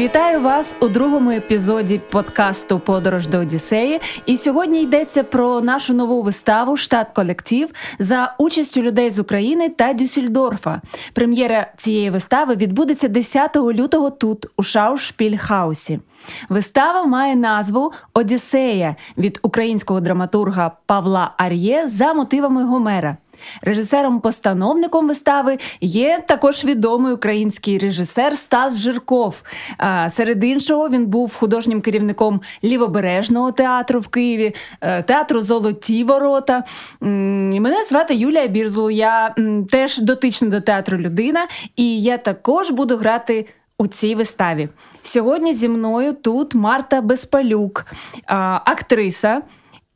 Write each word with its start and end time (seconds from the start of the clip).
Вітаю 0.00 0.40
вас 0.40 0.76
у 0.80 0.88
другому 0.88 1.30
епізоді 1.30 2.00
подкасту 2.10 2.78
Подорож 2.78 3.26
до 3.26 3.38
Одіссеї. 3.38 4.00
І 4.26 4.36
сьогодні 4.36 4.82
йдеться 4.82 5.24
про 5.24 5.60
нашу 5.60 5.94
нову 5.94 6.22
виставу 6.22 6.76
Штат 6.76 7.06
колектив 7.14 7.68
за 7.98 8.34
участю 8.38 8.82
людей 8.82 9.10
з 9.10 9.18
України 9.18 9.68
та 9.68 9.92
Дюссельдорфа. 9.92 10.80
Прем'єра 11.12 11.66
цієї 11.76 12.10
вистави 12.10 12.56
відбудеться 12.56 13.08
10 13.08 13.56
лютого 13.56 14.10
тут, 14.10 14.46
у 14.56 14.62
Шаушпільхаусі. 14.62 16.00
Вистава 16.48 17.04
має 17.04 17.36
назву 17.36 17.92
Одіссея 18.14 18.96
від 19.18 19.38
українського 19.42 20.00
драматурга 20.00 20.70
Павла 20.86 21.34
Ар'є 21.36 21.88
за 21.88 22.14
мотивами 22.14 22.64
Гомера. 22.64 23.16
Режисером-постановником 23.62 25.08
вистави 25.08 25.58
є 25.80 26.22
також 26.28 26.64
відомий 26.64 27.12
український 27.12 27.78
режисер 27.78 28.36
Стас 28.36 28.78
Жирков. 28.78 29.42
Серед 30.08 30.44
іншого 30.44 30.88
він 30.88 31.06
був 31.06 31.34
художнім 31.34 31.80
керівником 31.80 32.40
лівобережного 32.64 33.52
театру 33.52 34.00
в 34.00 34.08
Києві, 34.08 34.54
е, 34.80 35.02
театру 35.02 35.40
Золоті 35.40 36.04
ворота. 36.04 36.64
Мене 37.00 37.84
звати 37.84 38.14
Юлія 38.14 38.46
Бірзул. 38.46 38.90
Я 38.90 39.34
теж 39.70 39.98
дотична 39.98 40.48
до 40.48 40.60
театру 40.60 40.98
людина, 40.98 41.46
і 41.76 42.02
я 42.02 42.18
також 42.18 42.70
буду 42.70 42.96
грати. 42.96 43.46
У 43.78 43.86
цій 43.86 44.14
виставі 44.14 44.68
сьогодні 45.02 45.54
зі 45.54 45.68
мною 45.68 46.12
тут 46.12 46.54
Марта 46.54 47.00
Безпалюк, 47.00 47.86
актриса 48.64 49.42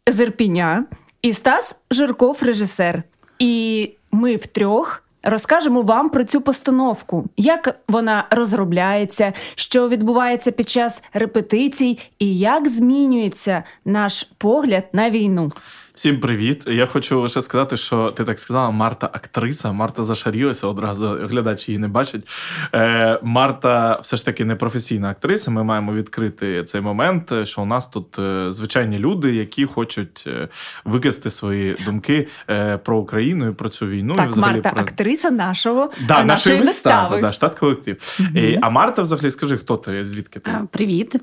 з 0.07 0.21
Ірпіня, 0.21 0.85
і 1.23 1.33
Стас 1.33 1.77
Жирков, 1.91 2.39
режисер. 2.43 3.03
І 3.39 3.91
ми 4.13 4.37
втрьох. 4.37 5.01
Розкажемо 5.27 5.83
вам 5.83 6.09
про 6.09 6.25
цю 6.25 6.41
постановку, 6.41 7.25
як 7.37 7.81
вона 7.89 8.27
розробляється, 8.31 9.33
що 9.55 9.89
відбувається 9.89 10.51
під 10.51 10.69
час 10.69 11.03
репетицій, 11.13 11.99
і 12.19 12.39
як 12.39 12.69
змінюється 12.69 13.65
наш 13.85 14.29
погляд 14.39 14.85
на 14.93 15.11
війну. 15.11 15.53
Всім 15.95 16.21
привіт! 16.21 16.65
Я 16.67 16.87
хочу 16.87 17.21
лише 17.21 17.43
сказати, 17.43 17.77
що 17.77 18.11
ти 18.11 18.25
так 18.25 18.39
сказала, 18.39 18.71
Марта 18.71 19.11
актриса. 19.13 19.73
Марта 19.73 20.05
зашарілася 20.05 20.67
одразу. 20.67 21.09
Глядач 21.09 21.69
її 21.69 21.79
не 21.79 21.89
бачить. 21.89 22.29
Е, 22.75 23.19
Марта 23.23 23.99
все 24.03 24.17
ж 24.17 24.25
таки 24.25 24.45
не 24.45 24.57
професійна 24.57 25.11
актриса. 25.11 25.51
Ми 25.51 25.65
маємо 25.65 25.93
відкрити 25.93 26.65
цей 26.65 26.81
момент, 26.81 27.33
що 27.45 27.63
у 27.63 27.65
нас 27.65 27.89
тут 27.89 28.19
е, 28.19 28.47
звичайні 28.51 28.99
люди, 28.99 29.35
які 29.35 29.65
хочуть 29.65 30.25
е, 30.27 30.49
викласти 30.85 31.31
свої 31.31 31.77
думки 31.85 32.29
е, 32.51 32.79
про 32.79 32.99
Україну 32.99 33.49
і 33.49 33.53
про 33.53 33.69
цю 33.69 33.87
війну. 33.87 34.15
Так, 34.15 34.27
і 34.27 34.29
взагалі 34.29 34.53
Марта 34.53 34.71
про... 34.71 34.83
актриса 34.83 35.31
нашого 35.31 35.91
да, 36.01 36.25
нашої, 36.25 36.27
нашої 36.27 36.57
вистави. 36.57 37.03
вистави. 37.03 37.21
Да, 37.21 37.33
штат 37.33 37.59
колектив. 37.59 37.97
Mm-hmm. 37.97 38.59
А 38.63 38.71
Марта, 38.71 39.03
взагалі, 39.03 39.31
скажи, 39.31 39.57
хто 39.57 39.77
ти? 39.77 40.05
Звідки 40.05 40.41
ти? 40.41 40.51
Привіт, 40.71 41.17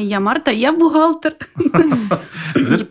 я 0.00 0.20
Марта, 0.20 0.50
я 0.50 0.72
бухгалтер. 0.72 1.36
З 2.56 2.84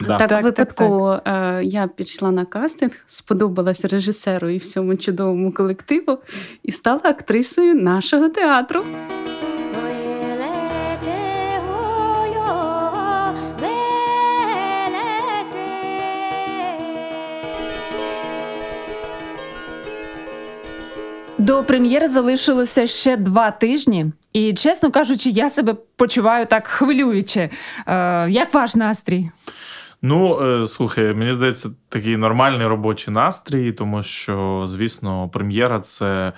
Да. 0.00 0.18
Так, 0.18 0.54
так 0.54 0.69
випадково 0.70 1.20
так. 1.24 1.64
я 1.64 1.86
пішла 1.86 2.30
на 2.30 2.44
кастинг, 2.44 2.92
сподобалась 3.06 3.84
режисеру 3.84 4.48
і 4.48 4.56
всьому 4.56 4.96
чудовому 4.96 5.52
колективу, 5.52 6.18
і 6.62 6.72
стала 6.72 7.00
актрисою 7.04 7.74
нашого 7.74 8.28
театру. 8.28 8.84
До 21.38 21.64
прем'єри 21.64 22.08
залишилося 22.08 22.86
ще 22.86 23.16
два 23.16 23.50
тижні, 23.50 24.06
і, 24.32 24.52
чесно 24.52 24.90
кажучи, 24.90 25.30
я 25.30 25.50
себе 25.50 25.74
почуваю 25.96 26.46
так 26.46 26.66
хвилююче. 26.66 27.50
Е, 27.86 28.30
Як 28.30 28.54
ваш 28.54 28.74
настрій? 28.74 29.30
Ну, 30.02 30.40
е, 30.62 30.66
слухай, 30.66 31.14
мені 31.14 31.32
здається, 31.32 31.70
такий 31.88 32.16
нормальний 32.16 32.66
робочий 32.66 33.14
настрій, 33.14 33.72
тому 33.72 34.02
що, 34.02 34.64
звісно, 34.68 35.28
прем'єра 35.28 35.80
це 35.80 36.32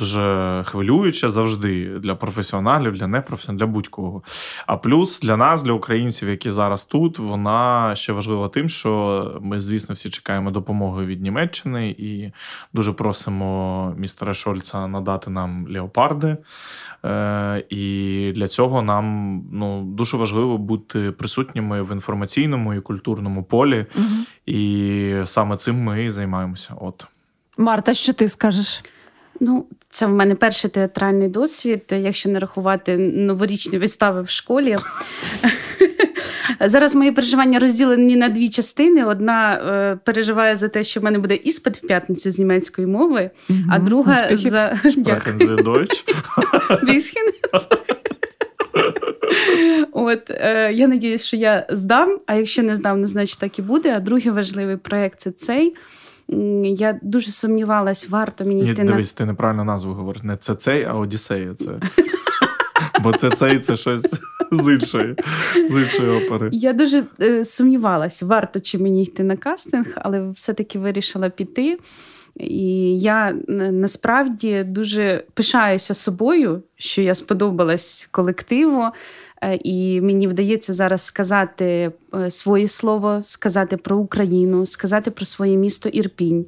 дуже 0.00 0.62
хвилююче 0.66 1.30
завжди 1.30 1.98
для 1.98 2.14
професіоналів, 2.14 2.92
для 2.92 3.06
непрофесіоналів, 3.06 3.58
для 3.58 3.66
будь-кого. 3.66 4.22
А 4.66 4.76
плюс 4.76 5.20
для 5.20 5.36
нас, 5.36 5.62
для 5.62 5.72
українців, 5.72 6.28
які 6.28 6.50
зараз 6.50 6.84
тут, 6.84 7.18
вона 7.18 7.92
ще 7.96 8.12
важлива 8.12 8.48
тим, 8.48 8.68
що 8.68 9.38
ми, 9.42 9.60
звісно, 9.60 9.94
всі 9.94 10.10
чекаємо 10.10 10.50
допомоги 10.50 11.06
від 11.06 11.22
Німеччини 11.22 11.94
і 11.98 12.32
дуже 12.72 12.92
просимо 12.92 13.94
містера 13.98 14.34
Шольца 14.34 14.86
надати 14.86 15.30
нам 15.30 15.66
леопарди. 15.70 16.36
Е, 17.04 17.64
І 17.70 18.32
для 18.34 18.48
цього 18.48 18.82
нам 18.82 19.36
ну, 19.52 19.82
дуже 19.84 20.16
важливо 20.16 20.58
бути 20.58 21.10
присутніми 21.10 21.82
в 21.82 21.92
інформаційному 21.92 22.74
і 22.74 22.80
культурному 22.80 23.44
полі. 23.44 23.86
Угу. 23.96 24.06
І 24.46 25.14
саме 25.24 25.56
цим 25.56 25.82
ми 25.82 26.04
і 26.04 26.10
займаємося. 26.10 26.74
От. 26.80 27.06
Марта, 27.58 27.94
що 27.94 28.12
ти 28.12 28.28
скажеш? 28.28 28.82
Ну, 29.40 29.66
це 29.90 30.06
в 30.06 30.10
мене 30.10 30.34
перший 30.34 30.70
театральний 30.70 31.28
досвід, 31.28 31.82
якщо 31.90 32.28
не 32.28 32.38
рахувати 32.38 32.98
новорічні 32.98 33.78
вистави 33.78 34.22
в 34.22 34.28
школі. 34.28 34.76
Зараз 36.60 36.94
мої 36.94 37.12
переживання 37.12 37.58
розділені 37.58 38.16
на 38.16 38.28
дві 38.28 38.48
частини. 38.48 39.04
Одна 39.04 39.54
е, 39.54 39.98
переживає 40.04 40.56
за 40.56 40.68
те, 40.68 40.84
що 40.84 41.00
в 41.00 41.04
мене 41.04 41.18
буде 41.18 41.34
іспит 41.34 41.76
в 41.76 41.86
п'ятницю 41.86 42.30
з 42.30 42.38
німецької 42.38 42.86
мови, 42.86 43.30
mm 43.50 43.64
а 43.70 43.78
друга 43.78 44.12
Успіхів. 44.12 44.50
за 44.50 44.74
От 49.92 50.30
е, 50.30 50.72
я 50.72 50.88
надіюсь, 50.88 51.24
що 51.24 51.36
я 51.36 51.66
здам. 51.70 52.18
А 52.26 52.34
якщо 52.34 52.62
не 52.62 52.74
здам, 52.74 53.00
ну 53.00 53.06
значить 53.06 53.38
так 53.38 53.58
і 53.58 53.62
буде. 53.62 53.94
А 53.96 54.00
другий 54.00 54.30
важливий 54.30 54.76
проєкт 54.76 55.20
це 55.20 55.30
цей. 55.30 55.74
Я 56.64 56.98
дуже 57.02 57.30
сумнівалась, 57.30 58.08
варто 58.08 58.44
мені 58.44 58.62
Ні, 58.62 58.70
йти 58.70 58.84
дивись, 58.84 59.14
на... 59.14 59.18
ти 59.18 59.26
неправильно 59.26 59.64
назву 59.64 59.92
говориш. 59.92 60.22
Не 60.22 60.36
це 60.36 60.54
цей, 60.54 60.84
а 60.84 60.92
Одіссея. 60.92 61.54
Це. 61.54 61.70
Бо 63.02 63.12
це 63.12 63.30
цей 63.30 63.58
це 63.58 63.76
щось 63.76 64.20
з 64.50 64.72
іншої 64.72 65.16
з 65.68 65.82
іншої 65.82 66.10
опери. 66.10 66.50
Я 66.52 66.72
дуже 66.72 67.04
е, 67.20 67.44
сумнівалась, 67.44 68.22
варто 68.22 68.60
чи 68.60 68.78
мені 68.78 69.02
йти 69.02 69.22
на 69.22 69.36
кастинг, 69.36 69.86
але 69.96 70.30
все-таки 70.30 70.78
вирішила 70.78 71.30
піти. 71.30 71.78
І 72.36 72.98
я 72.98 73.32
насправді 73.72 74.64
дуже 74.64 75.24
пишаюся 75.34 75.94
собою, 75.94 76.62
що 76.76 77.02
я 77.02 77.14
сподобалась 77.14 78.08
колективу. 78.10 78.84
Е, 79.44 79.58
і 79.64 80.00
мені 80.00 80.28
вдається 80.28 80.72
зараз 80.72 81.02
сказати 81.02 81.92
е, 82.14 82.30
своє 82.30 82.68
слово, 82.68 83.22
сказати 83.22 83.76
про 83.76 83.96
Україну, 83.96 84.66
сказати 84.66 85.10
про 85.10 85.24
своє 85.24 85.56
місто 85.56 85.88
Ірпінь. 85.88 86.46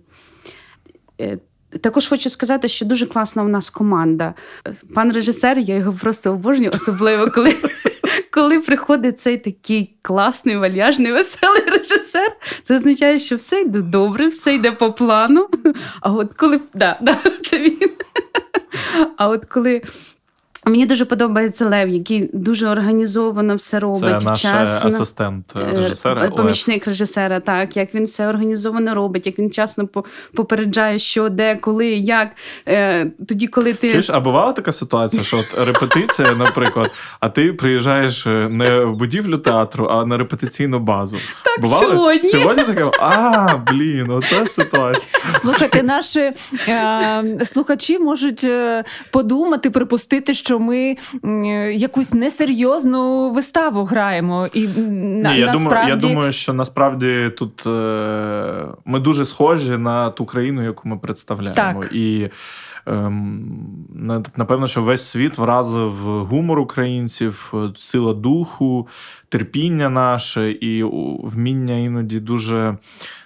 Е, 1.21 1.39
також 1.81 2.09
хочу 2.09 2.31
сказати, 2.31 2.69
що 2.69 2.87
дуже 2.87 3.07
класна 3.07 3.43
у 3.43 3.49
нас 3.49 3.71
команда. 3.71 4.35
Пан 4.95 5.13
режисер, 5.13 5.59
я 5.59 5.75
його 5.75 5.93
просто 5.93 6.33
обожнюю, 6.33 6.71
особливо 6.75 7.31
коли 7.31 7.57
коли 8.31 8.61
приходить 8.61 9.21
цей 9.21 9.39
такий 9.39 9.97
класний, 10.03 10.57
вальяжний, 10.57 11.13
веселий 11.13 11.63
режисер. 11.67 12.37
Це 12.63 12.77
означає, 12.77 13.19
що 13.19 13.37
все 13.37 13.61
йде 13.61 13.79
добре, 13.79 14.29
все 14.29 14.55
йде 14.55 14.73
по 14.73 14.93
плану. 14.93 15.49
А 16.01 16.13
от 16.13 16.33
коли 16.35 16.61
да, 16.75 16.99
да, 17.01 17.19
це 17.45 17.59
він. 17.59 17.91
А 19.17 19.29
от 19.29 19.45
коли 19.45 19.83
Мені 20.67 20.87
дуже 20.87 21.05
подобається 21.05 21.69
Лев, 21.69 21.89
який 21.89 22.31
дуже 22.33 22.69
організовано 22.69 23.55
все 23.55 23.79
робить. 23.79 24.01
Це 24.01 24.29
наш 24.29 24.39
вчасно. 24.39 24.89
асистент 24.89 25.53
е, 25.57 25.77
режисера. 25.77 26.31
Помічник 26.31 26.87
Лев. 26.87 26.89
режисера, 26.89 27.41
так, 27.41 27.77
як 27.77 27.95
він 27.95 28.05
все 28.05 28.29
організовано 28.29 28.95
робить, 28.95 29.27
як 29.27 29.39
він 29.39 29.51
часно 29.51 29.89
попереджає, 30.35 30.99
що, 30.99 31.29
де, 31.29 31.57
коли, 31.57 31.87
як. 31.87 32.29
Е, 32.69 33.07
тоді, 33.29 33.47
коли 33.47 33.75
ти. 33.75 33.91
Чуєш, 33.91 34.11
а 34.11 34.21
бувала 34.21 34.53
така 34.53 34.73
ситуація, 34.73 35.23
що 35.23 35.39
от 35.39 35.47
репетиція, 35.67 36.33
наприклад, 36.33 36.91
а 37.21 37.29
ти 37.29 37.53
приїжджаєш 37.53 38.27
е, 38.27 38.49
не 38.51 38.85
в 38.85 38.97
будівлю 38.97 39.39
театру, 39.39 39.87
а 39.91 40.05
на 40.05 40.19
репетиційну 40.19 40.79
базу. 40.79 41.17
Так, 41.45 41.61
Бували? 41.61 41.87
сьогодні. 41.87 42.31
Сьогодні 42.31 42.65
таке, 42.65 42.91
а, 43.01 43.57
блін, 43.71 44.11
оце 44.11 44.47
ситуація. 44.47 45.07
Слухайте, 45.41 45.83
наші 45.83 46.33
е, 46.69 47.39
слухачі 47.45 47.99
можуть 47.99 48.47
подумати, 49.11 49.71
припустити, 49.71 50.35
що 50.35 50.52
що 50.53 50.59
ми 50.59 50.97
якусь 51.73 52.13
несерйозну 52.15 53.31
виставу 53.31 53.85
граємо. 53.85 54.49
І 54.53 54.67
Ні, 54.67 55.39
я 55.39 55.47
насправді... 55.47 55.65
думаю, 55.65 55.89
я 55.89 55.97
думаю, 55.97 56.33
що 56.33 56.53
насправді 56.53 57.31
тут 57.39 57.67
е, 57.67 58.67
ми 58.85 59.01
дуже 59.01 59.25
схожі 59.25 59.77
на 59.77 60.11
ту 60.11 60.25
країну, 60.25 60.65
яку 60.65 60.89
ми 60.89 60.99
представляємо. 60.99 61.83
Так. 61.83 61.93
І 61.93 62.29
ем, 62.87 63.45
Напевно, 64.37 64.67
що 64.67 64.83
весь 64.83 65.03
світ 65.03 65.39
вразив 65.39 65.93
гумор 66.25 66.59
українців, 66.59 67.55
сила 67.77 68.15
духу, 68.15 68.89
терпіння 69.29 69.89
наше 69.89 70.51
і 70.51 70.83
вміння 71.23 71.75
іноді 71.75 72.21
дуже 72.21 72.77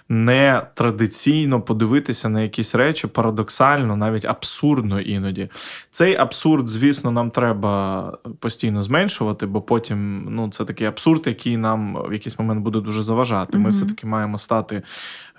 не 0.09 0.61
традиційно 0.73 1.61
подивитися 1.61 2.29
на 2.29 2.41
якісь 2.41 2.75
речі 2.75 3.07
парадоксально, 3.07 3.95
навіть 3.95 4.25
абсурдно 4.25 4.99
іноді. 4.99 5.49
Цей 5.91 6.15
абсурд, 6.15 6.67
звісно, 6.67 7.11
нам 7.11 7.31
треба 7.31 8.17
постійно 8.39 8.83
зменшувати, 8.83 9.45
бо 9.45 9.61
потім 9.61 10.27
ну, 10.29 10.49
це 10.49 10.65
такий 10.65 10.87
абсурд, 10.87 11.27
який 11.27 11.57
нам 11.57 11.97
в 12.09 12.13
якийсь 12.13 12.39
момент 12.39 12.61
буде 12.61 12.79
дуже 12.79 13.03
заважати. 13.03 13.57
Ми 13.57 13.69
mm-hmm. 13.69 13.71
все-таки 13.71 14.07
маємо 14.07 14.37
стати 14.37 14.81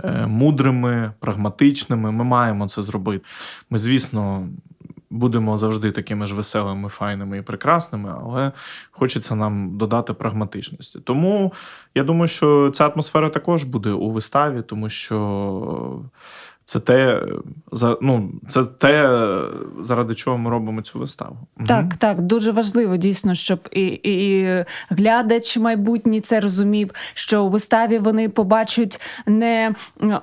е, 0.05 0.27
мудрими, 0.27 1.13
прагматичними. 1.21 2.13
Ми 2.13 2.25
маємо 2.25 2.69
це 2.69 2.83
зробити. 2.83 3.25
Ми, 3.71 3.79
звісно 3.79 4.49
будемо 5.11 5.59
завжди 5.59 5.91
такими 5.91 6.27
ж 6.27 6.35
веселими, 6.35 6.89
файними 6.89 7.39
і 7.39 7.43
прекрасними, 7.43 8.15
але 8.23 8.53
хочеться 8.91 9.35
нам 9.35 9.79
додати 9.79 10.15
прагматичності. 10.15 11.01
Тому 11.01 11.53
я 11.95 12.05
думаю, 12.05 12.29
що 12.29 12.71
ця 12.71 12.89
атмосфера 12.89 13.29
також 13.29 13.65
буде 13.65 13.91
у 13.91 14.11
виставі, 14.11 14.63
тому 14.63 14.89
що. 14.89 16.03
Це 16.69 16.81
те, 16.81 17.23
ну, 18.01 18.31
це 18.49 18.65
те, 18.65 19.21
заради 19.81 20.15
чого 20.15 20.39
ми 20.39 20.51
робимо 20.51 20.83
цю 20.83 20.99
виставу. 20.99 21.37
Так, 21.67 21.85
угу. 21.85 21.93
так, 21.99 22.21
дуже 22.21 22.51
важливо 22.51 22.97
дійсно, 22.97 23.35
щоб 23.35 23.69
і 23.73 24.01
і 24.03 24.65
глядач 24.91 25.57
майбутній 25.57 26.21
це 26.21 26.41
розумів, 26.41 26.91
що 27.15 27.45
у 27.45 27.49
виставі 27.49 27.99
вони 27.99 28.29
побачать 28.29 29.01
не 29.27 29.75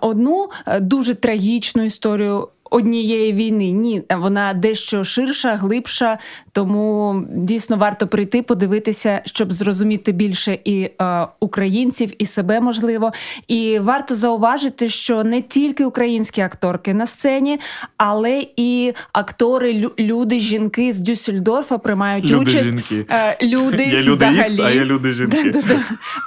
одну 0.01 0.49
е, 0.65 0.79
дуже 0.79 1.15
трагічну 1.15 1.83
історію 1.83 2.47
однієї 2.75 3.33
війни. 3.33 3.71
Ні, 3.71 4.01
вона 4.09 4.53
дещо 4.53 5.03
ширша, 5.03 5.55
глибша, 5.55 6.17
тому 6.51 7.21
дійсно 7.29 7.77
варто 7.77 8.07
прийти, 8.07 8.41
подивитися, 8.41 9.21
щоб 9.25 9.53
зрозуміти 9.53 10.11
більше 10.11 10.57
і 10.65 10.89
е, 11.01 11.27
українців, 11.39 12.13
і 12.17 12.25
себе 12.25 12.59
можливо. 12.59 13.11
І 13.47 13.79
варто 13.79 14.15
зауважити, 14.15 14.87
що 14.87 15.23
не 15.23 15.41
тільки 15.41 15.85
українські 15.85 16.41
акторки 16.41 16.93
на 16.93 17.05
сцені, 17.05 17.59
але 17.97 18.47
і 18.55 18.93
актори, 19.13 19.89
люди, 19.99 20.39
жінки 20.39 20.93
з 20.93 20.99
Дюссельдорфа 20.99 21.77
приймають 21.77 22.25
люди, 22.25 22.41
участь. 22.41 22.63
Жінки. 22.63 23.05
Е, 23.09 23.37
люди 23.41 23.83
Я 23.83 24.01
люди 24.01 24.11
взагалі, 24.11 24.39
Ікс, 24.39 24.59
а 24.59 24.71
я 24.71 24.85
люди 24.85 25.11
жінки. 25.11 25.61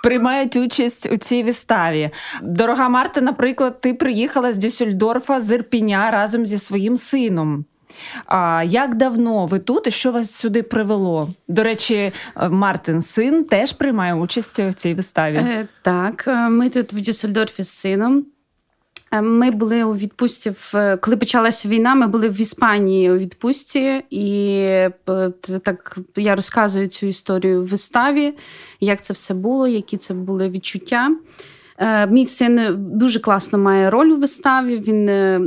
Приймають 0.03 0.57
участь 0.57 1.09
у 1.13 1.17
цій 1.17 1.43
виставі. 1.43 2.11
Дорога 2.43 2.89
Марта, 2.89 3.21
наприклад, 3.21 3.81
ти 3.81 3.95
приїхала 3.95 4.53
з 4.53 4.57
Дюссельдорфа 4.57 5.41
з 5.41 5.55
Ірпіня 5.55 6.11
разом 6.11 6.38
разом 6.39 6.47
зі 6.47 6.59
своїм 6.59 6.97
сином. 6.97 7.65
А 8.27 8.65
Як 8.67 8.95
давно 8.95 9.47
ви 9.47 9.59
тут 9.59 9.87
і 9.87 9.91
що 9.91 10.13
вас 10.13 10.35
сюди 10.35 10.63
привело? 10.63 11.31
До 11.49 11.63
речі, 11.63 12.13
Мартин 12.51 13.03
син 13.03 13.45
теж 13.45 13.73
приймає 13.73 14.15
участь 14.15 14.59
в 14.59 14.73
цій 14.73 14.95
виставі. 14.95 15.37
Е, 15.37 15.69
Так, 15.83 16.25
е, 16.29 16.49
ми 16.49 16.69
тут 16.69 16.93
в 16.93 17.01
Дюссельдорфі 17.01 17.63
з 17.63 17.69
сином. 17.69 18.27
Е, 19.13 19.23
ми 19.23 19.51
були 19.51 19.85
у 19.85 19.95
відпустці, 19.95 20.53
коли 21.01 21.17
почалася 21.17 21.69
війна, 21.69 21.95
ми 21.95 22.07
були 22.07 22.29
в 22.29 22.41
Іспанії 22.41 23.11
у 23.11 23.17
відпустці, 23.17 24.03
і 24.11 24.51
е, 24.59 24.93
так 25.65 25.99
я 26.17 26.35
розказую 26.35 26.89
цю 26.89 27.07
історію 27.07 27.63
в 27.63 27.67
виставі, 27.67 28.35
як 28.81 29.03
це 29.03 29.13
все 29.13 29.35
було, 29.35 29.69
які 29.69 29.97
це 29.97 30.15
були 30.15 30.49
відчуття. 30.49 31.11
Е, 31.79 32.07
мій 32.07 32.27
син 32.27 32.77
дуже 32.79 33.21
класно 33.21 33.59
має 33.59 33.91
роль 33.91 34.09
у 34.09 34.17
виставі. 34.17 34.79
Він 34.79 35.09
е, 35.09 35.41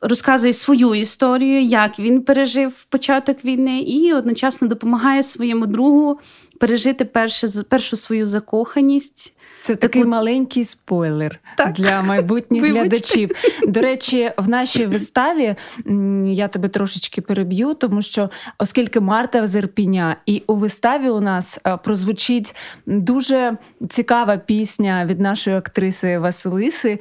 розказує 0.00 0.52
свою 0.52 0.94
історію, 0.94 1.62
як 1.62 1.98
він 1.98 2.22
пережив 2.22 2.84
початок 2.84 3.44
війни, 3.44 3.80
і 3.80 4.12
одночасно 4.12 4.68
допомагає 4.68 5.22
своєму 5.22 5.66
другу 5.66 6.18
пережити 6.58 7.04
перше, 7.04 7.48
першу 7.68 7.96
свою 7.96 8.26
закоханість. 8.26 9.34
Це 9.62 9.72
так 9.74 9.80
такий 9.80 10.02
от... 10.02 10.08
маленький 10.08 10.64
спойлер 10.64 11.40
так. 11.56 11.72
для 11.72 12.02
майбутніх 12.02 12.64
глядачів. 12.64 13.30
До 13.68 13.80
речі, 13.80 14.30
в 14.36 14.48
нашій 14.48 14.86
виставі 14.86 15.54
я 16.26 16.48
тебе 16.48 16.68
трошечки 16.68 17.20
переб'ю, 17.20 17.74
тому 17.74 18.02
що 18.02 18.30
оскільки 18.58 19.00
Марта 19.00 19.46
з 19.46 19.58
Ірпіня, 19.58 20.16
і 20.26 20.42
у 20.46 20.54
виставі 20.54 21.08
у 21.08 21.20
нас 21.20 21.60
е, 21.66 21.76
прозвучить 21.76 22.54
дуже 22.86 23.56
цікава 23.88 24.36
пісня 24.36 25.06
від 25.06 25.20
нашої 25.20 25.56
актриси 25.56 26.18
Василиси 26.18 26.98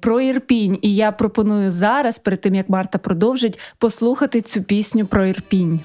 про 0.00 0.20
Ірпінь. 0.20 0.78
І 0.82 0.94
я 0.94 1.12
пропоную 1.12 1.70
зараз, 1.70 2.18
перед 2.18 2.40
тим 2.40 2.54
як 2.54 2.68
Марта 2.68 2.98
продовжить, 2.98 3.58
послухати 3.78 4.40
цю 4.40 4.62
пісню 4.62 5.06
про 5.06 5.26
Ірпінь. 5.26 5.80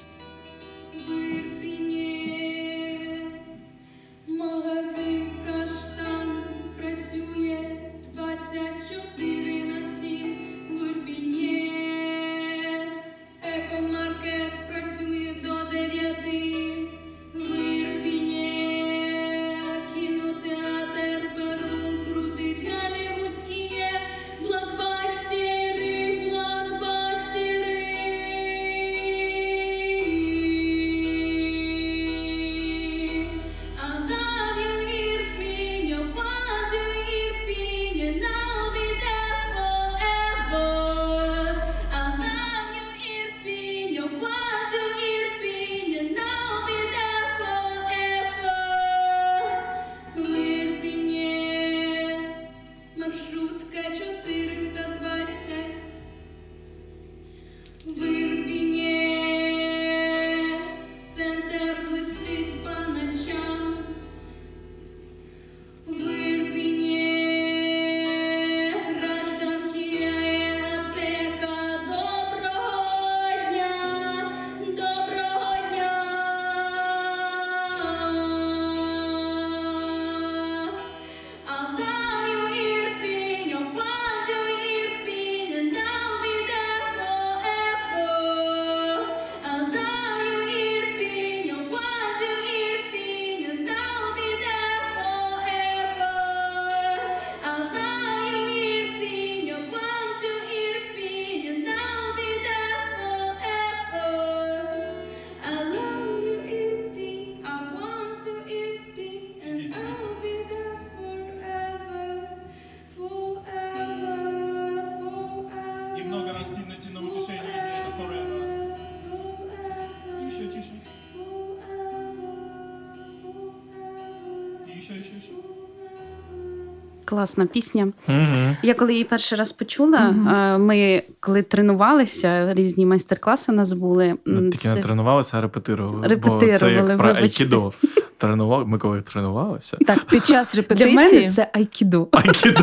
Класна 127.12 127.46
пісня. 127.46 127.88
Угу. 128.08 128.56
Я 128.62 128.74
коли 128.74 128.92
її 128.92 129.04
перший 129.04 129.38
раз 129.38 129.52
почула, 129.52 130.08
угу. 130.08 130.64
ми 130.64 131.02
коли 131.20 131.42
тренувалися, 131.42 132.54
різні 132.54 132.86
майстер-класи 132.86 133.52
у 133.52 133.54
нас 133.54 133.72
були. 133.72 134.14
Ну, 134.26 134.40
Тільки 134.50 134.58
це... 134.58 134.74
не 134.74 134.82
тренувалися, 134.82 135.38
а 135.38 135.40
репетирували. 135.40 136.08
Репетирували, 136.08 136.52
бо 136.52 136.58
це 136.58 136.72
як 136.72 136.98
про 136.98 137.08
айкідо. 137.08 137.72
Тренували, 138.18 138.64
ми 138.64 138.78
коли 138.78 139.00
тренувалися. 139.00 139.76
Так, 139.86 140.04
під 140.04 140.26
час 140.26 140.56
репетиції. 140.56 140.94
Для 140.94 141.02
мене 141.02 141.28
це 141.28 141.50
айкідо. 141.52 142.08
Айкідо. 142.12 142.60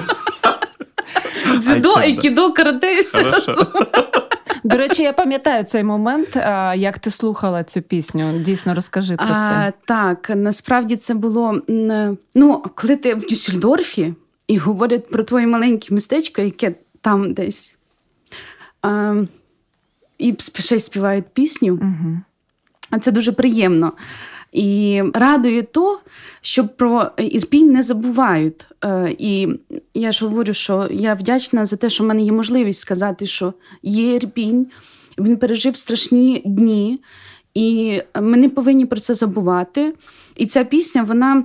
Дзюдо, 1.60 1.94
айкідо, 1.94 2.54
карате 2.54 2.94
і 2.94 3.02
все 3.02 3.24
разом. 3.24 3.68
До 4.64 4.78
речі, 4.78 5.04
я 5.04 5.14
пам'ятаю 5.14 5.64
цей 5.64 5.84
момент, 5.84 6.36
як 6.76 7.00
ти 7.00 7.12
слухала 7.12 7.64
цю 7.64 7.82
пісню. 7.82 8.40
Дійсно, 8.40 8.76
розкажи 8.76 9.16
про 9.16 9.28
це. 9.28 9.34
А, 9.34 9.74
Так, 9.86 10.32
насправді 10.36 10.96
це 10.96 11.14
було 11.14 11.62
ну, 12.36 12.64
коли 12.76 12.96
ти 12.96 13.16
в 13.16 13.20
Дюссельдорфі, 13.20 14.14
і 14.50 14.58
говорять 14.58 15.10
про 15.10 15.24
твоє 15.24 15.48
маленьке 15.48 15.94
містечко, 15.94 16.42
яке 16.42 16.76
там 17.02 17.34
десь. 17.34 17.78
А, 18.82 19.16
І 20.18 20.36
ще 20.40 20.76
й 20.76 20.80
співають 20.80 21.26
пісню. 21.34 21.74
Угу. 21.74 22.20
Це 23.02 23.12
дуже 23.12 23.32
приємно. 23.32 23.92
І 24.52 25.02
радує 25.14 25.62
то, 25.62 26.00
що 26.42 26.68
про 26.68 27.12
Ірпінь 27.18 27.72
не 27.72 27.84
забувають. 27.84 28.68
Е, 28.86 29.16
і 29.18 29.48
я 29.94 30.12
ж 30.12 30.26
говорю, 30.26 30.54
що 30.54 30.88
я 30.92 31.14
вдячна 31.14 31.66
за 31.66 31.76
те, 31.76 31.90
що 31.90 32.04
в 32.04 32.08
мене 32.08 32.22
є 32.22 32.32
можливість 32.32 32.82
сказати, 32.82 33.26
що 33.26 33.54
є 33.84 34.16
Ірпінь, 34.16 34.68
він 35.18 35.38
пережив 35.38 35.78
страшні 35.78 36.42
дні, 36.46 37.02
і 37.54 38.02
ми 38.22 38.38
не 38.38 38.50
повинні 38.50 38.86
про 38.86 39.00
це 39.00 39.14
забувати. 39.14 39.94
І 40.36 40.46
ця 40.46 40.64
пісня, 40.64 41.04
вона. 41.04 41.44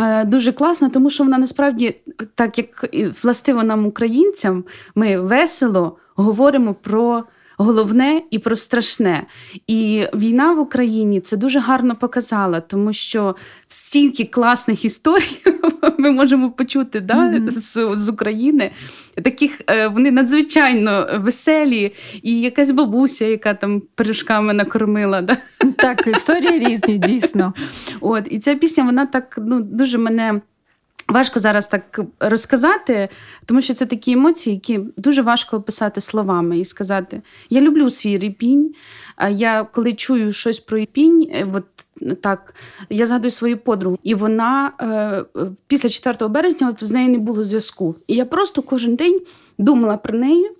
Е, 0.00 0.24
дуже 0.24 0.52
класна, 0.52 0.88
тому 0.88 1.10
що 1.10 1.24
вона 1.24 1.38
насправді, 1.38 2.00
так 2.34 2.58
як 2.58 2.94
властиво 3.22 3.62
нам, 3.62 3.86
українцям, 3.86 4.64
ми 4.94 5.20
весело 5.20 5.96
говоримо 6.16 6.74
про 6.74 7.24
головне 7.58 8.22
і 8.30 8.38
про 8.38 8.56
страшне. 8.56 9.26
І 9.66 10.04
війна 10.14 10.52
в 10.52 10.58
Україні 10.58 11.20
це 11.20 11.36
дуже 11.36 11.60
гарно 11.60 11.96
показала, 11.96 12.60
тому 12.60 12.92
що 12.92 13.36
стільки 13.68 14.24
класних 14.24 14.84
історій 14.84 15.42
ми 15.98 16.10
можемо 16.12 16.50
почути 16.50 17.00
да, 17.00 17.14
mm-hmm. 17.14 17.50
з, 17.50 17.96
з 17.96 18.08
України. 18.08 18.70
Таких 19.24 19.60
е, 19.70 19.88
вони 19.88 20.10
надзвичайно 20.10 21.06
веселі, 21.18 21.92
і 22.22 22.40
якась 22.40 22.70
бабуся, 22.70 23.24
яка 23.24 23.54
там 23.54 23.82
пиріжками 23.94 24.52
накормила. 24.52 25.22
Да? 25.22 25.36
Так, 25.76 26.06
історії 26.06 26.58
різні, 26.58 26.98
дійсно. 26.98 27.54
От, 28.00 28.24
І 28.30 28.38
ця 28.38 28.54
пісня, 28.54 28.84
вона 28.84 29.06
так 29.06 29.38
ну, 29.38 29.60
дуже 29.60 29.98
мене. 29.98 30.40
Важко 31.08 31.40
зараз 31.40 31.68
так 31.68 32.00
розказати, 32.20 33.08
тому 33.46 33.60
що 33.60 33.74
це 33.74 33.86
такі 33.86 34.12
емоції, 34.12 34.54
які 34.54 34.80
дуже 34.96 35.22
важко 35.22 35.56
описати 35.56 36.00
словами 36.00 36.58
і 36.58 36.64
сказати: 36.64 37.22
я 37.50 37.60
люблю 37.60 37.90
свій 37.90 38.18
ріпінь. 38.18 38.74
Я 39.30 39.64
коли 39.64 39.92
чую 39.92 40.32
щось 40.32 40.60
про 40.60 40.78
ріпінь, 40.78 41.30
е, 41.32 41.46
от 41.54 41.64
так 42.20 42.54
я 42.90 43.06
згадую 43.06 43.30
свою 43.30 43.58
подругу, 43.58 43.98
і 44.02 44.14
вона 44.14 44.72
е, 44.80 45.24
після 45.66 45.88
4 45.88 46.28
березня 46.28 46.68
от 46.68 46.84
з 46.84 46.92
нею 46.92 47.08
не 47.08 47.18
було 47.18 47.44
зв'язку. 47.44 47.94
І 48.06 48.14
я 48.14 48.24
просто 48.24 48.62
кожен 48.62 48.96
день 48.96 49.20
думала 49.58 49.96
про 49.96 50.18
неї. 50.18 50.50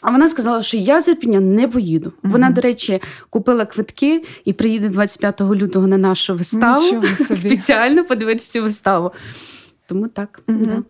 А 0.00 0.10
вона 0.10 0.28
сказала, 0.28 0.62
що 0.62 0.76
я 0.76 1.00
з 1.00 1.08
Ірпіня 1.08 1.40
не 1.40 1.68
поїду. 1.68 2.08
Mm-hmm. 2.08 2.32
Вона, 2.32 2.50
до 2.50 2.60
речі, 2.60 3.02
купила 3.30 3.66
квитки 3.66 4.24
і 4.44 4.52
приїде 4.52 4.88
25 4.88 5.40
лютого 5.40 5.86
на 5.86 5.98
нашу 5.98 6.34
виставу 6.34 7.06
спеціально 7.16 8.04
подивитися 8.04 8.52
цю 8.52 8.62
виставу. 8.62 9.12
Тому 9.92 10.08
так. 10.08 10.40
Угу. 10.48 10.58
Да. 10.64 10.82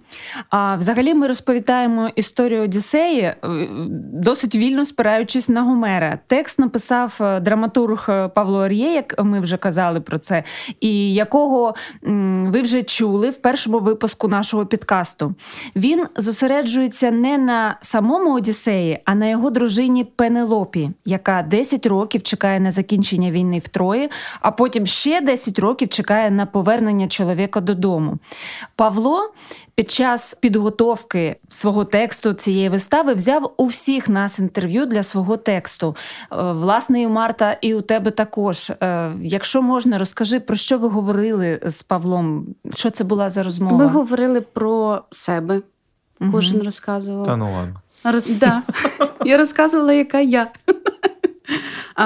А 0.51 0.77
взагалі 0.77 1.15
ми 1.15 1.27
розповідаємо 1.27 2.11
історію 2.17 2.63
Одіссеї 2.63 3.21
е, 3.21 3.37
досить 4.13 4.55
вільно 4.55 4.85
спираючись 4.85 5.49
на 5.49 5.63
Гомера. 5.63 6.19
Текст 6.27 6.59
написав 6.59 7.19
е, 7.21 7.41
драматург 7.41 8.07
е, 8.09 8.29
Павло 8.29 8.65
Ар'є, 8.65 8.95
як 8.95 9.25
ми 9.25 9.41
вже 9.41 9.57
казали 9.57 10.01
про 10.01 10.19
це, 10.19 10.45
і 10.81 11.15
якого 11.15 11.75
ви 12.47 12.63
вже 12.63 12.83
чули 12.83 13.31
в 13.31 13.37
першому 13.37 13.79
випуску 13.79 14.29
нашого 14.29 14.67
підкасту. 14.67 15.35
Він 15.77 16.07
зосереджується 16.17 17.11
не 17.11 17.39
на 17.39 17.77
самому 17.81 18.35
Одіссеї, 18.35 18.99
а 19.05 19.15
на 19.15 19.27
його 19.27 19.51
дружині 19.51 20.05
Пенелопі, 20.05 20.91
яка 21.05 21.43
10 21.43 21.87
років 21.87 22.23
чекає 22.23 22.61
на 22.61 22.71
закінчення 22.71 23.31
війни 23.31 23.59
в 23.59 23.69
Трої, 23.69 24.11
а 24.41 24.51
потім 24.51 24.87
ще 24.87 25.21
10 25.21 25.59
років 25.59 25.89
чекає 25.89 26.31
на 26.31 26.47
повернення 26.47 27.09
чоловіка 27.09 27.61
додому. 27.61 28.19
Павло 28.93 29.33
під 29.75 29.91
час 29.91 30.37
підготовки 30.41 31.37
свого 31.49 31.85
тексту 31.85 32.33
цієї 32.33 32.69
вистави 32.69 33.15
взяв 33.15 33.55
у 33.57 33.67
всіх 33.67 34.09
нас 34.09 34.39
інтерв'ю 34.39 34.87
для 34.87 35.03
свого 35.03 35.37
тексту. 35.37 35.97
Е, 36.33 36.37
власне, 36.53 37.03
і 37.03 37.07
Марта, 37.07 37.59
і 37.61 37.75
у 37.75 37.81
тебе 37.81 38.11
також. 38.11 38.71
Е, 38.71 39.13
якщо 39.23 39.63
можна, 39.63 39.99
розкажи 39.99 40.41
про 40.41 40.57
що 40.57 40.79
ви 40.79 40.89
говорили 40.89 41.61
з 41.67 41.83
Павлом? 41.83 42.47
Що 42.75 42.91
це 42.91 43.05
була 43.05 43.31
за 43.31 43.43
розмова? 43.43 43.77
Ми 43.77 43.87
говорили 43.87 44.41
про 44.41 45.03
себе. 45.11 45.63
Кожен 46.33 46.57
угу. 46.57 46.65
розказував. 46.65 47.27
Та 47.27 47.37
ну 47.37 47.53
ладно. 47.53 47.81
Роз... 48.05 48.27
Да. 48.27 48.63
Я 49.25 49.37
розказувала, 49.37 49.93
яка 49.93 50.21
я. 50.21 50.51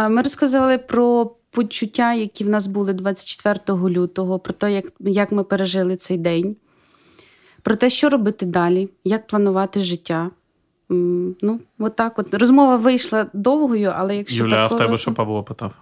Ми 0.09 0.23
розказували 0.23 0.78
про 0.78 1.31
почуття, 1.50 2.14
які 2.14 2.45
в 2.45 2.49
нас 2.49 2.66
були 2.66 2.93
24 2.93 3.59
лютого, 3.69 4.38
про 4.38 4.52
те, 4.52 4.73
як 4.73 4.85
як 5.00 5.33
ми 5.33 5.45
пережили 5.45 5.97
цей 5.97 6.19
день 6.19 6.57
про 7.67 7.77
те, 7.77 7.91
що 7.91 8.09
робити 8.09 8.47
далі, 8.47 8.89
як 9.05 9.27
планувати 9.27 9.81
життя. 9.81 10.31
Ну, 10.89 11.61
от 11.79 11.97
так 11.97 12.19
от. 12.19 12.35
Розмова 12.35 12.77
вийшла 12.77 13.27
довгою, 13.33 13.93
але 13.97 14.17
якщо. 14.17 14.45
Юля, 14.45 14.57
а 14.57 14.67
в 14.67 14.77
тебе 14.77 14.99
що 14.99 15.15
Павло 15.15 15.43
питав? 15.43 15.73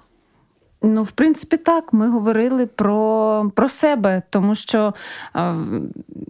Ну, 0.83 1.03
в 1.03 1.13
принципі, 1.13 1.57
так. 1.57 1.93
Ми 1.93 2.11
говорили 2.11 2.67
про 2.67 3.51
про 3.55 3.69
себе, 3.69 4.23
тому 4.31 4.55
що 4.55 4.95
е, 5.37 5.55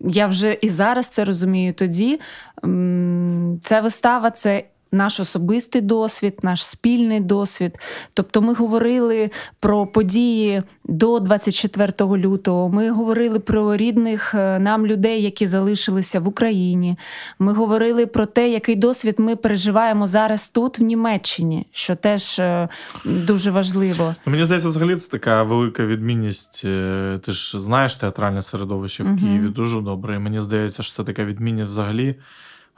я 0.05 0.27
вже 0.27 0.59
і 0.61 0.69
зараз 0.69 1.07
це 1.07 1.25
розумію 1.25 1.75
тоді. 1.75 2.21
Е, 2.65 2.69
ця 3.63 3.81
вистава 3.81 4.31
це 4.31 4.65
наш 4.95 5.21
особистий 5.21 5.81
досвід, 5.81 6.39
наш 6.43 6.67
спільний 6.67 7.21
досвід. 7.21 7.79
Тобто, 8.15 8.43
ми 8.43 8.55
говорили 8.55 9.31
про 9.61 9.87
події 9.87 10.63
до 10.85 11.21
24 11.21 11.93
лютого. 12.01 12.69
Ми 12.69 12.91
говорили 12.91 13.39
про 13.39 13.77
рідних 13.77 14.35
е, 14.35 14.59
нам 14.59 14.87
людей, 14.87 15.23
які 15.23 15.47
залишилися 15.47 16.21
в 16.21 16.29
Україні. 16.29 16.99
Ми 17.39 17.53
говорили 17.53 18.07
про 18.07 18.27
те, 18.27 18.49
який 18.49 18.75
досвід 18.75 19.15
ми 19.19 19.37
переживаємо 19.37 20.07
зараз 20.07 20.49
тут, 20.49 20.79
в 20.79 20.83
Німеччині, 20.83 21.67
що 21.73 21.97
теж 21.97 22.39
е, 22.39 22.69
дуже 23.05 23.51
важливо. 23.51 24.15
Ну, 24.27 24.33
мені 24.33 24.45
здається, 24.45 24.69
взагалі 24.69 24.97
це 24.97 25.11
така 25.11 25.43
велика 25.43 25.87
відмінність. 25.87 26.63
Е, 26.65 27.21
ти 27.23 27.33
ж 27.33 27.61
знаєш 27.61 27.97
театральне 27.97 28.43
середовище 28.43 29.03
в 29.03 29.19
Києві 29.19 29.45
угу. 29.45 29.55
дуже 29.55 29.81
добре. 29.81 30.17
І 30.17 30.19
мені 30.19 30.41
здається, 30.41 30.83
що 30.83 30.93
це 30.97 31.05
така 31.05 31.25
відмінність 31.25 31.69
взагалі. 31.69 32.15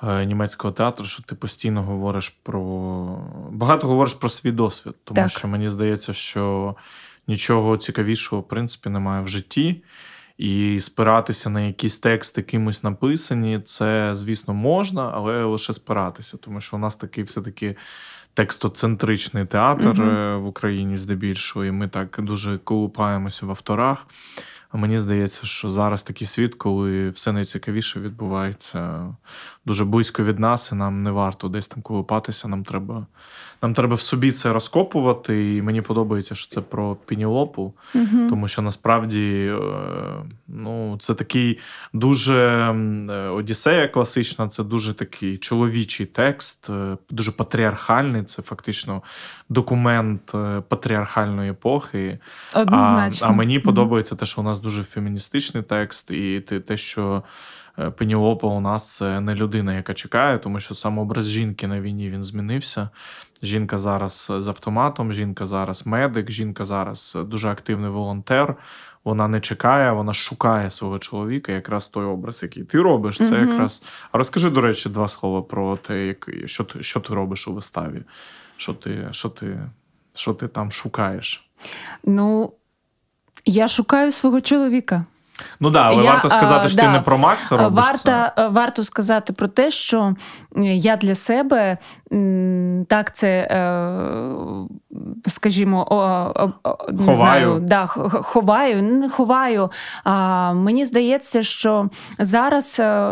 Е, 0.03 0.25
німецького 0.25 0.73
театру, 0.73 1.05
що 1.05 1.23
ти 1.23 1.35
постійно 1.35 1.83
говориш 1.83 2.29
про 2.43 2.63
багато 3.51 3.87
говориш 3.87 4.15
про 4.15 4.29
свій 4.29 4.53
досвід, 4.53 4.95
тому 5.05 5.21
так. 5.21 5.31
що 5.31 5.49
мені 5.49 5.69
здається, 5.69 6.13
що 6.13 6.77
нічого 7.29 7.77
цікавішого 7.77 8.43
в 8.43 8.49
принципі 8.49 8.89
немає 8.89 9.23
в 9.23 9.29
житті. 9.29 9.83
І 10.39 10.81
спиратися 10.81 11.51
на 11.51 11.61
якісь 11.61 11.99
тексти 11.99 12.43
кимось 12.43 12.83
написані, 12.83 13.61
це, 13.65 14.11
звісно, 14.15 14.55
можна, 14.55 15.11
але 15.15 15.45
лише 15.45 15.73
спиратися, 15.73 16.37
тому 16.37 16.61
що 16.61 16.77
у 16.77 16.79
нас 16.79 16.97
такий 16.97 17.25
все-таки 17.25 17.77
текстоцентричний 18.35 19.47
театр 19.47 19.89
uh 19.89 20.41
в 20.41 20.47
Україні 20.47 20.97
здебільшого, 20.97 21.65
і 21.65 21.71
ми 21.71 21.89
так 21.89 22.17
дуже 22.23 22.59
колупаємося 22.59 23.47
в 23.47 23.51
авторах. 23.51 24.07
Мені 24.73 24.99
здається, 24.99 25.47
що 25.47 25.71
зараз 25.71 26.03
такий 26.03 26.27
світ, 26.27 26.55
коли 26.55 27.11
все 27.11 27.33
найцікавіше 27.33 28.01
відбувається 28.01 29.09
дуже 29.67 29.85
близько 29.85 30.25
від 30.25 30.39
нас, 30.39 30.73
і 30.73 30.75
нам 30.75 31.03
не 31.03 31.11
варто 31.11 31.49
десь 31.49 31.69
там 31.69 31.83
колупатися. 31.83 32.49
Нам 32.49 32.65
треба 32.65 33.07
нам 33.63 33.75
треба 33.75 33.95
в 33.95 34.01
собі 34.01 34.33
це 34.33 34.53
розкопувати. 34.53 35.57
І 35.57 35.63
мені 35.63 35.83
подобається, 35.83 36.35
що 36.35 36.49
це 36.49 36.61
про 36.61 36.97
Пінілопу, 36.97 37.75
угу. 37.95 38.29
тому 38.29 38.49
що 38.49 38.63
насправді 38.63 39.51
е, 39.53 39.59
ну, 40.49 40.97
це 40.99 41.15
такий 41.15 41.59
дуже 41.93 42.37
е, 42.37 43.29
Одіссея 43.29 43.89
класична, 43.89 44.49
це 44.49 44.65
дуже 44.65 44.95
такий 44.95 45.37
чоловічий 45.37 46.07
текст, 46.07 46.71
е, 46.71 46.97
дуже 47.11 47.33
патріархальний. 47.33 48.23
Це 48.23 48.43
фактично 48.43 49.03
документ 49.49 50.35
патріархальної 50.69 51.51
епохи. 51.51 52.19
Однозначно. 52.55 53.27
А, 53.27 53.31
а 53.31 53.33
мені 53.33 53.59
подобається 53.59 54.17
те, 54.17 54.27
що 54.27 54.41
у 54.41 54.45
нас 54.45 54.61
дуже 54.61 54.85
феміністичний 54.85 55.63
текст, 55.63 56.11
і 56.11 56.41
те, 56.41 56.77
що. 56.77 57.23
Е, 57.79 57.91
Пенілопа 57.91 58.47
у 58.47 58.61
нас 58.61 58.97
це 58.97 59.21
не 59.21 59.35
людина, 59.35 59.75
яка 59.75 59.95
чекає, 59.95 60.39
тому 60.39 60.61
що 60.61 60.75
сам 60.75 60.99
образ 60.99 61.29
жінки 61.29 61.67
на 61.67 61.81
війні 61.81 62.11
він 62.11 62.25
змінився. 62.25 62.89
Жінка 63.43 63.79
зараз 63.79 64.33
з 64.39 64.49
автоматом, 64.49 65.13
жінка 65.13 65.47
зараз 65.47 65.87
медик, 65.87 66.31
жінка 66.31 66.65
зараз 66.65 67.19
дуже 67.27 67.49
активний 67.49 67.91
волонтер. 67.91 68.57
Вона 69.05 69.29
не 69.29 69.41
чекає, 69.41 69.93
вона 69.93 70.15
шукає 70.15 70.71
свого 70.71 70.99
чоловіка. 70.99 71.53
Якраз 71.53 71.89
той 71.89 72.05
образ, 72.05 72.43
який 72.43 72.65
ти 72.65 72.81
робиш, 72.81 73.17
це 73.17 73.25
mm 73.25 73.51
якраз. 73.51 73.83
А 74.13 74.19
розкажи, 74.19 74.51
до 74.51 74.61
речі, 74.61 74.89
два 74.89 75.09
слова 75.09 75.43
про 75.43 75.77
те, 75.77 76.07
як 76.07 76.29
що 76.47 76.65
ти 76.65 76.83
що 76.83 77.01
ти 77.01 77.15
робиш 77.15 77.49
у 77.49 77.55
виставі. 77.55 78.03
Що 78.57 78.75
ти, 78.75 79.09
що 79.11 79.29
ти, 79.29 79.71
що 80.15 80.35
ти 80.35 80.49
там 80.49 80.73
шукаєш? 80.73 81.51
Ну, 82.05 82.53
я 83.45 83.69
шукаю 83.69 84.13
свого 84.13 84.41
чоловіка. 84.41 85.05
Ну 85.61 85.71
да, 85.71 85.83
але 85.83 86.05
я, 86.05 86.13
варто 86.13 86.31
сказати, 86.31 86.69
що 86.69 86.77
да, 86.77 86.83
ти 86.83 86.89
не 86.89 87.01
про 87.01 87.19
Макса 87.19 87.57
робиш 87.57 87.85
варто, 87.85 87.99
це. 87.99 88.49
Варто 88.49 88.85
сказати 88.85 89.33
про 89.33 89.49
те, 89.49 89.71
що 89.71 90.15
я 90.63 90.97
для 90.97 91.15
себе 91.15 91.79
так 92.89 93.15
це 93.15 93.29
е, 93.29 93.67
скажімо, 95.27 95.87
не 96.89 96.99
ховаю. 96.99 97.17
знаю, 97.17 97.61
да, 97.61 97.87
ховаю, 97.87 98.83
не 98.83 99.09
ховаю. 99.09 99.71
А, 100.05 100.53
Мені 100.53 100.87
здається, 100.87 101.43
що 101.43 101.89
зараз 102.19 102.77
е, 102.81 103.11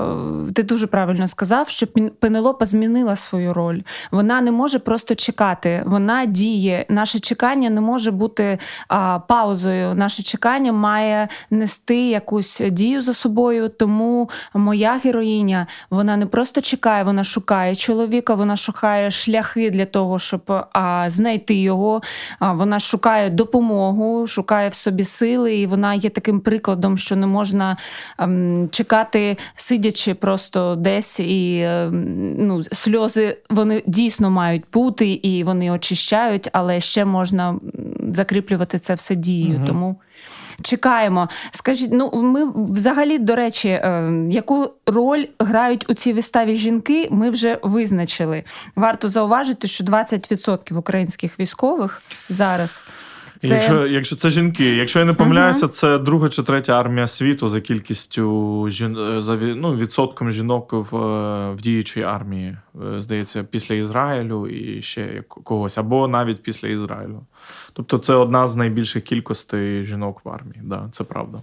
ти 0.54 0.62
дуже 0.62 0.86
правильно 0.86 1.26
сказав, 1.26 1.68
що 1.68 1.86
Пенелопа 2.20 2.64
змінила 2.64 3.16
свою 3.16 3.54
роль. 3.54 3.80
Вона 4.10 4.40
не 4.40 4.52
може 4.52 4.78
просто 4.78 5.14
чекати, 5.14 5.82
вона 5.86 6.26
діє. 6.26 6.86
Наше 6.88 7.20
чекання 7.20 7.70
не 7.70 7.80
може 7.80 8.10
бути 8.10 8.58
а, 8.88 9.18
паузою. 9.18 9.94
Наше 9.94 10.22
чекання 10.22 10.72
має 10.72 11.28
нести 11.50 12.08
якусь 12.14 12.62
дію 12.70 13.02
за 13.02 13.14
собою. 13.14 13.68
Тому 13.68 14.30
моя 14.54 15.00
героїня 15.04 15.66
вона 15.90 16.16
не 16.16 16.26
просто 16.26 16.60
чекає, 16.60 17.04
вона 17.04 17.24
шукає 17.24 17.74
чоловіка, 17.74 18.34
вона 18.34 18.56
шукає 18.56 19.10
шляхи 19.10 19.70
для 19.70 19.84
того, 19.84 20.18
щоб 20.18 20.42
а, 20.72 21.10
знайти 21.10 21.54
його. 21.54 22.02
А, 22.38 22.52
Вона 22.52 22.80
шукає 22.80 23.30
допомогу, 23.30 24.26
шукає 24.26 24.68
в 24.68 24.74
собі 24.74 25.04
сили, 25.04 25.56
і 25.56 25.66
вона 25.66 25.94
є 25.94 26.10
таким 26.10 26.40
прикладом, 26.40 26.98
що 26.98 27.16
не 27.16 27.26
можна 27.26 27.76
а, 28.16 28.24
ем, 28.24 28.68
чекати, 28.70 29.36
сидячи 29.56 30.14
просто 30.14 30.76
десь, 30.76 31.20
і 31.20 31.62
а, 31.62 31.86
ем, 31.86 32.46
ну, 32.46 32.62
сльози 32.62 33.36
вони 33.50 33.82
дійсно 33.86 34.30
мають 34.30 34.64
бути 34.72 35.10
і 35.12 35.44
вони 35.44 35.70
очищають, 35.70 36.48
але 36.52 36.80
ще 36.80 37.04
можна 37.04 37.56
закріплювати 38.14 38.78
це 38.78 38.94
все 38.94 39.14
дією. 39.14 39.56
Угу. 39.56 39.66
Тому 39.66 39.96
чекаємо. 40.62 41.28
Скажіть, 41.50 41.90
ну 41.92 42.10
ми 42.14 42.52
взагалі, 42.72 43.18
до 43.18 43.36
речі, 43.36 43.68
е, 43.68 44.12
яку 44.30 44.70
роль 44.86 45.24
грають 45.38 45.90
у 45.90 45.94
цій 45.94 46.12
виставі 46.12 46.54
жінки, 46.54 47.08
ми 47.10 47.30
вже 47.30 47.58
визначили. 47.62 48.44
Варто 48.76 49.08
зауважити, 49.08 49.68
що 49.68 49.84
20% 49.84 50.76
українських 50.76 51.40
військових 51.40 52.02
зараз. 52.28 52.84
Це... 53.48 53.54
Якщо 53.54 53.86
якщо 53.86 54.16
це 54.16 54.30
жінки, 54.30 54.76
якщо 54.76 54.98
я 54.98 55.04
не 55.04 55.12
помиляюся, 55.12 55.66
uh-huh. 55.66 55.70
це 55.70 55.98
друга 55.98 56.28
чи 56.28 56.42
третя 56.42 56.80
армія 56.80 57.06
світу 57.06 57.48
за 57.48 57.60
кількістю 57.60 58.66
жін... 58.70 58.96
за 59.20 59.36
ну, 59.36 59.76
відсотком 59.76 60.30
жінок 60.30 60.72
в 60.72 60.96
в 61.54 61.60
діючій 61.60 62.02
армії. 62.02 62.56
Е, 62.96 63.02
здається, 63.02 63.44
після 63.44 63.74
Ізраїлю 63.74 64.48
і 64.48 64.82
ще 64.82 65.22
когось, 65.28 65.78
або 65.78 66.08
навіть 66.08 66.42
після 66.42 66.68
Ізраїлю. 66.68 67.26
Тобто, 67.72 67.98
це 67.98 68.14
одна 68.14 68.48
з 68.48 68.56
найбільших 68.56 69.02
кількостей 69.02 69.84
жінок 69.84 70.20
в 70.24 70.28
армії. 70.28 70.60
Да, 70.62 70.88
Це 70.92 71.04
правда. 71.04 71.42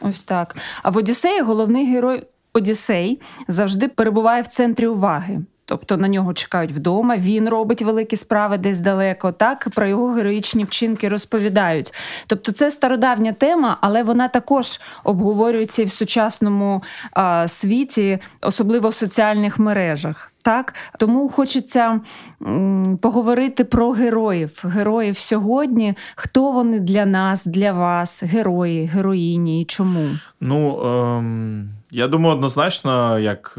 Ось 0.00 0.22
так. 0.22 0.56
А 0.82 0.90
в 0.90 0.96
Одіссеї 0.96 1.40
головний 1.40 1.86
герой 1.86 2.22
Одіссей 2.52 3.20
завжди 3.48 3.88
перебуває 3.88 4.42
в 4.42 4.46
центрі 4.46 4.86
уваги. 4.86 5.40
Тобто 5.72 5.96
на 5.96 6.08
нього 6.08 6.34
чекають 6.34 6.72
вдома, 6.72 7.16
він 7.16 7.48
робить 7.48 7.82
великі 7.82 8.16
справи 8.16 8.58
десь 8.58 8.80
далеко. 8.80 9.32
Так 9.32 9.68
про 9.74 9.86
його 9.86 10.12
героїчні 10.12 10.64
вчинки 10.64 11.08
розповідають. 11.08 11.94
Тобто, 12.26 12.52
це 12.52 12.70
стародавня 12.70 13.32
тема, 13.32 13.76
але 13.80 14.02
вона 14.02 14.28
також 14.28 14.80
обговорюється 15.04 15.82
і 15.82 15.84
в 15.84 15.90
сучасному 15.90 16.82
а, 17.12 17.48
світі, 17.48 18.18
особливо 18.40 18.88
в 18.88 18.94
соціальних 18.94 19.58
мережах. 19.58 20.32
Так, 20.42 20.74
тому 20.98 21.28
хочеться 21.28 22.00
м, 22.46 22.98
поговорити 23.02 23.64
про 23.64 23.90
героїв, 23.90 24.62
героїв 24.64 25.18
сьогодні. 25.18 25.94
Хто 26.16 26.52
вони 26.52 26.80
для 26.80 27.06
нас, 27.06 27.46
для 27.46 27.72
вас, 27.72 28.22
герої, 28.22 28.84
героїні 28.84 29.62
і 29.62 29.64
чому? 29.64 30.08
Ну 30.40 30.80
ем, 30.86 31.68
я 31.90 32.08
думаю, 32.08 32.34
однозначно, 32.34 33.18
як 33.18 33.58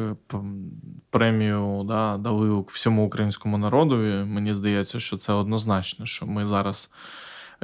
премію 1.13 1.83
да, 1.87 2.17
дали 2.17 2.63
всьому 2.67 3.05
українському 3.05 3.57
народові. 3.57 4.23
Мені 4.23 4.53
здається, 4.53 4.99
що 4.99 5.17
це 5.17 5.33
однозначно, 5.33 6.05
що 6.05 6.25
ми 6.25 6.45
зараз. 6.45 6.91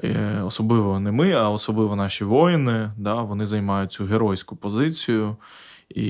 Е, 0.04 0.42
особливо 0.46 1.00
не 1.00 1.12
ми, 1.12 1.32
а 1.32 1.50
особливо 1.50 1.96
наші 1.96 2.24
воїни, 2.24 2.92
да, 2.98 3.14
вони 3.14 3.46
займають 3.46 3.92
цю 3.92 4.06
геройську 4.06 4.56
позицію. 4.56 5.36
І 5.96 6.06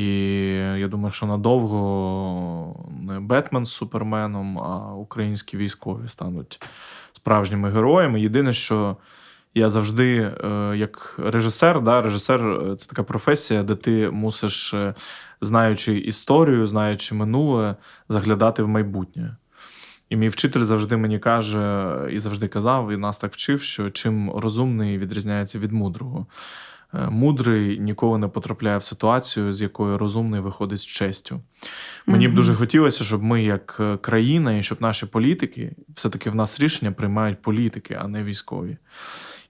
я 0.78 0.88
думаю, 0.88 1.12
що 1.12 1.25
надовго 1.25 2.89
не 3.02 3.19
Бетмен 3.19 3.65
з 3.65 3.71
Суперменом, 3.71 4.60
а 4.60 4.93
українські 4.93 5.58
військові 5.58 6.08
стануть 6.08 6.62
справжніми 7.13 7.71
героями. 7.71 8.21
Єдине, 8.21 8.54
що 8.54 8.97
я 9.53 9.69
завжди, 9.69 10.17
е, 10.43 10.73
як 10.77 11.19
режисер, 11.23 11.81
да, 11.81 12.01
режисер 12.01 12.45
е, 12.45 12.75
це 12.75 12.88
така 12.88 13.03
професія, 13.03 13.63
де 13.63 13.75
ти 13.75 14.09
мусиш 14.09 14.75
знаючи 15.41 15.97
історію, 15.97 16.67
знаючи 16.67 17.15
минуле, 17.15 17.75
заглядати 18.09 18.63
в 18.63 18.67
майбутнє. 18.67 19.38
І 20.09 20.15
мій 20.15 20.29
вчитель 20.29 20.63
завжди 20.63 20.97
мені 20.97 21.19
каже 21.19 21.95
і 22.12 22.19
завжди 22.19 22.47
казав, 22.47 22.91
і 22.91 22.97
нас 22.97 23.17
так 23.17 23.33
вчив, 23.33 23.62
що 23.62 23.89
чим 23.89 24.31
розумний 24.31 24.97
відрізняється 24.97 25.59
від 25.59 25.71
мудрого. 25.71 26.27
Е, 26.93 27.09
мудрий 27.09 27.79
ніколи 27.79 28.17
не 28.17 28.27
потрапляє 28.27 28.77
в 28.77 28.83
ситуацію, 28.83 29.53
з 29.53 29.62
якою 29.62 29.97
розумний 29.97 30.41
виходить 30.41 30.79
з 30.79 30.85
честю. 30.85 31.41
Мені 32.05 32.27
mm-hmm. 32.27 32.31
б 32.31 32.35
дуже 32.35 32.55
хотілося, 32.55 33.03
щоб 33.03 33.23
ми, 33.23 33.43
як 33.43 33.77
е, 33.79 33.97
країна, 33.97 34.57
і 34.57 34.63
щоб 34.63 34.81
наші 34.81 35.05
політики, 35.05 35.75
все-таки 35.95 36.29
в 36.29 36.35
нас 36.35 36.59
рішення 36.59 36.91
приймають 36.91 37.41
політики, 37.41 37.97
а 38.01 38.07
не 38.07 38.23
військові. 38.23 38.77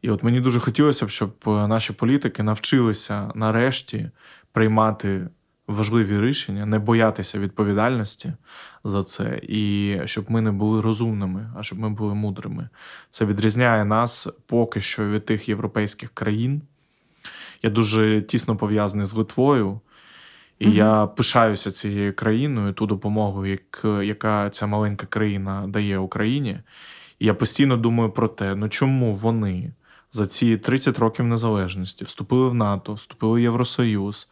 І 0.01 0.09
от 0.09 0.23
мені 0.23 0.41
дуже 0.41 0.59
хотілося 0.59 1.05
б, 1.05 1.09
щоб 1.09 1.33
е, 1.47 1.49
наші 1.49 1.93
політики 1.93 2.43
навчилися 2.43 3.31
нарешті 3.35 4.09
приймати 4.51 5.27
важливі 5.67 6.21
рішення, 6.21 6.65
не 6.65 6.79
боятися 6.79 7.39
відповідальності 7.39 8.33
за 8.83 9.03
це, 9.03 9.39
і 9.43 9.97
щоб 10.05 10.31
ми 10.31 10.41
не 10.41 10.51
були 10.51 10.81
розумними, 10.81 11.49
а 11.57 11.63
щоб 11.63 11.79
ми 11.79 11.89
були 11.89 12.15
мудрими. 12.15 12.69
Це 13.11 13.25
відрізняє 13.25 13.85
нас 13.85 14.27
поки 14.45 14.81
що 14.81 15.09
від 15.09 15.25
тих 15.25 15.49
європейських 15.49 16.09
країн. 16.09 16.61
Я 17.63 17.69
дуже 17.69 18.21
тісно 18.21 18.55
пов'язаний 18.55 19.05
з 19.05 19.13
Литвою. 19.13 19.81
І 20.59 20.67
mm 20.67 20.73
я 20.73 21.05
пишаюся 21.07 21.71
цією 21.71 22.13
країною, 22.13 22.73
ту 22.73 22.85
допомогу, 22.85 23.45
як, 23.45 23.85
яка 24.03 24.49
ця 24.49 24.67
маленька 24.67 25.05
країна 25.05 25.65
дає 25.67 25.97
Україні. 25.97 26.59
І 27.19 27.25
я 27.25 27.33
постійно 27.33 27.77
думаю 27.77 28.09
про 28.09 28.27
те, 28.27 28.55
ну 28.55 28.69
чому 28.69 29.13
вони 29.13 29.71
за 30.11 30.27
ці 30.27 30.57
30 30.57 30.99
років 30.99 31.25
незалежності 31.25 32.05
вступили 32.05 32.49
в 32.49 32.53
НАТО, 32.53 32.93
вступили 32.93 33.39
в 33.39 33.43
Євросоюз, 33.43 34.29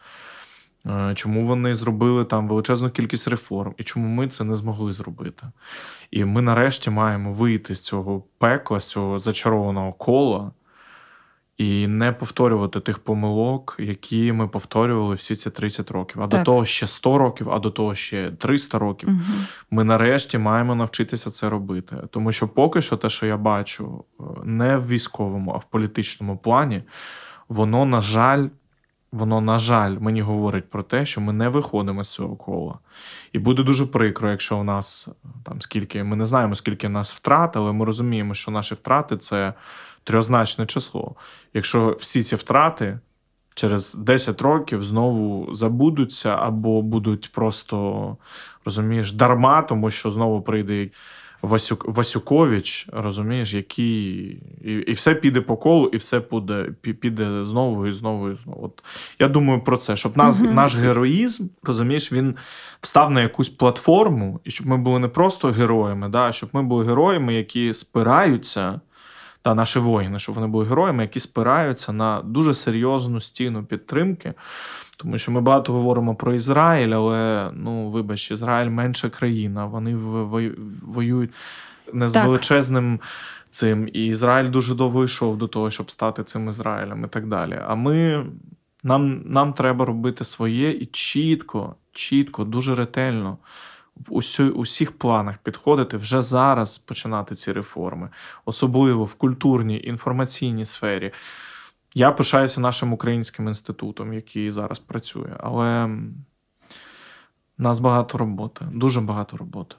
Е, 0.88 1.16
чому 1.16 1.46
вони 1.46 1.76
зробили 1.76 2.26
там 2.26 2.48
величезну 2.48 2.90
кількість 2.90 3.28
реформ, 3.28 3.74
і 3.78 3.84
чому 3.84 4.08
ми 4.08 4.28
це 4.28 4.44
не 4.44 4.56
змогли 4.56 4.94
зробити? 4.94 5.48
І 6.12 6.26
ми 6.26 6.42
нарешті 6.42 6.90
маємо 6.90 7.32
вийти 7.32 7.76
з 7.76 7.82
цього 7.82 8.24
пекла, 8.38 8.80
з 8.80 8.90
цього 8.90 9.20
зачарованого 9.20 9.94
кола. 9.94 10.52
І 11.58 11.88
не 11.88 12.12
повторювати 12.12 12.80
тих 12.80 13.00
помилок, 13.00 13.76
які 13.80 14.32
ми 14.32 14.48
повторювали 14.48 15.16
всі 15.16 15.36
ці 15.36 15.50
30 15.50 15.92
років. 15.92 16.22
А 16.22 16.28
так. 16.28 16.40
до 16.40 16.46
того 16.46 16.66
ще 16.66 16.88
100 16.88 17.18
років, 17.18 17.52
а 17.52 17.60
до 17.60 17.72
того 17.72 17.96
ще 17.96 18.32
300 18.32 18.80
років. 18.80 19.10
Угу. 19.10 19.20
Ми 19.72 19.84
нарешті 19.84 20.38
маємо 20.38 20.76
навчитися 20.76 21.32
це 21.32 21.50
робити. 21.50 21.96
Тому 22.12 22.32
що 22.32 22.48
поки 22.48 22.82
що 22.82 22.98
те, 22.98 23.10
що 23.10 23.26
я 23.26 23.38
бачу, 23.38 24.04
е, 24.20 24.24
не 24.44 24.78
в 24.78 24.88
військовому, 24.88 25.52
а 25.52 25.58
в 25.58 25.66
політичному 25.66 26.38
плані, 26.38 26.84
воно, 27.50 27.86
на 27.86 28.02
жаль, 28.02 28.48
воно, 29.12 29.42
на 29.42 29.60
жаль, 29.60 29.98
мені 30.00 30.22
говорить 30.22 30.70
про 30.70 30.84
те, 30.84 31.06
що 31.06 31.22
ми 31.22 31.34
не 31.34 31.50
виходимо 31.50 32.04
з 32.04 32.10
цього 32.10 32.36
кола. 32.36 32.80
І 33.34 33.40
буде 33.40 33.64
дуже 33.64 33.86
прикро, 33.86 34.32
якщо 34.32 34.58
у 34.58 34.64
нас 34.64 35.10
там 35.44 35.62
скільки, 35.62 36.04
ми 36.04 36.16
не 36.16 36.26
знаємо, 36.26 36.56
скільки 36.56 36.90
нас 36.90 37.14
втрат, 37.14 37.58
але 37.58 37.74
ми 37.74 37.86
розуміємо, 37.86 38.34
що 38.34 38.52
наші 38.52 38.76
втрати 38.76 39.18
це 39.18 39.54
трьозначне 40.08 40.66
число. 40.66 41.16
Якщо 41.54 41.96
всі 42.00 42.24
ці 42.24 42.36
втрати 42.36 43.00
через 43.56 43.96
10 43.96 44.42
років 44.42 44.84
знову 44.84 45.56
забудуться 45.56 46.30
або 46.30 46.82
будуть 46.82 47.32
просто 47.32 48.18
розумієш, 48.66 49.12
дарма, 49.12 49.62
тому 49.62 49.90
що 49.90 50.12
знову 50.12 50.42
прийде. 50.42 50.90
Васюк, 51.42 51.86
Васюкович, 51.88 52.88
розумієш, 52.94 53.54
який 53.54 54.18
і 54.64 54.72
і 54.74 54.92
все 54.92 55.16
піде 55.16 55.42
по 55.42 55.58
колу, 55.58 55.88
і 55.88 55.98
все 55.98 56.22
піде 56.22 56.70
піде 56.82 57.46
знову 57.46 57.88
і 57.88 57.92
знову 57.92 58.30
і 58.30 58.36
знову. 58.36 58.66
От 58.66 58.84
Я 59.20 59.28
думаю 59.28 59.62
про 59.62 59.78
це, 59.78 59.98
щоб 59.98 60.18
нас, 60.18 60.42
uh 60.42 60.54
наш 60.54 60.76
героїзм, 60.76 61.48
розумієш, 61.64 62.14
він 62.14 62.36
встав 62.82 63.12
на 63.12 63.22
якусь 63.22 63.50
платформу, 63.50 64.40
і 64.44 64.52
щоб 64.52 64.68
ми 64.68 64.78
були 64.78 65.00
не 65.00 65.08
просто 65.08 65.48
героями, 65.48 66.10
да, 66.10 66.30
а 66.30 66.32
щоб 66.32 66.50
ми 66.54 66.64
були 66.64 66.86
героями, 66.86 67.34
які 67.34 67.74
спираються, 67.74 68.82
та 69.48 69.56
наші 69.56 69.80
воїни, 69.80 70.20
щоб 70.20 70.36
вони 70.36 70.48
були 70.48 70.66
героями, 70.66 71.04
які 71.04 71.20
спираються 71.20 71.92
на 71.92 72.22
дуже 72.22 72.54
серйозну 72.54 73.22
стіну 73.22 73.64
підтримки. 73.64 74.34
Тому 74.98 75.18
що 75.18 75.32
ми 75.32 75.42
багато 75.42 75.74
говоримо 75.74 76.16
про 76.16 76.34
Ізраїль, 76.34 76.90
але 76.90 77.52
ну 77.54 77.90
вибач, 77.90 78.32
Ізраїль 78.32 78.70
менша 78.70 79.10
країна. 79.10 79.66
Вони 79.66 79.96
воюють 80.84 81.30
не 81.94 82.08
з 82.08 82.14
так. 82.14 82.26
величезним 82.26 83.00
цим. 83.50 83.90
І 83.94 84.06
Ізраїль 84.06 84.50
дуже 84.50 84.76
довго 84.76 85.04
йшов 85.04 85.38
до 85.38 85.48
того, 85.48 85.72
щоб 85.72 85.92
стати 85.92 86.24
цим 86.24 86.50
Ізраїлем 86.50 87.04
і 87.04 87.08
так 87.08 87.28
далі. 87.28 87.60
А 87.68 87.76
ми 87.76 88.26
нам, 88.84 89.22
нам 89.26 89.54
треба 89.54 89.86
робити 89.86 90.24
своє 90.24 90.72
і 90.72 90.86
чітко, 90.86 91.76
чітко, 91.92 92.44
дуже 92.44 92.76
ретельно 92.76 93.38
в 94.00 94.14
усю, 94.14 94.50
усіх 94.50 94.98
планах 94.98 95.38
підходити 95.38 95.98
вже 95.98 96.22
зараз 96.22 96.78
починати 96.78 97.36
ці 97.36 97.52
реформи, 97.52 98.10
особливо 98.46 99.06
в 99.06 99.16
культурній 99.16 99.82
інформаційній 99.84 100.66
сфері. 100.66 101.12
Я 101.94 102.12
пишаюся 102.12 102.62
нашим 102.62 102.94
українським 102.94 103.48
інститутом, 103.48 104.14
який 104.14 104.52
зараз 104.52 104.80
працює, 104.80 105.36
але 105.40 105.90
нас 107.58 107.80
багато 107.80 108.18
роботи, 108.18 108.66
дуже 108.72 109.02
багато 109.02 109.38
роботи. 109.38 109.76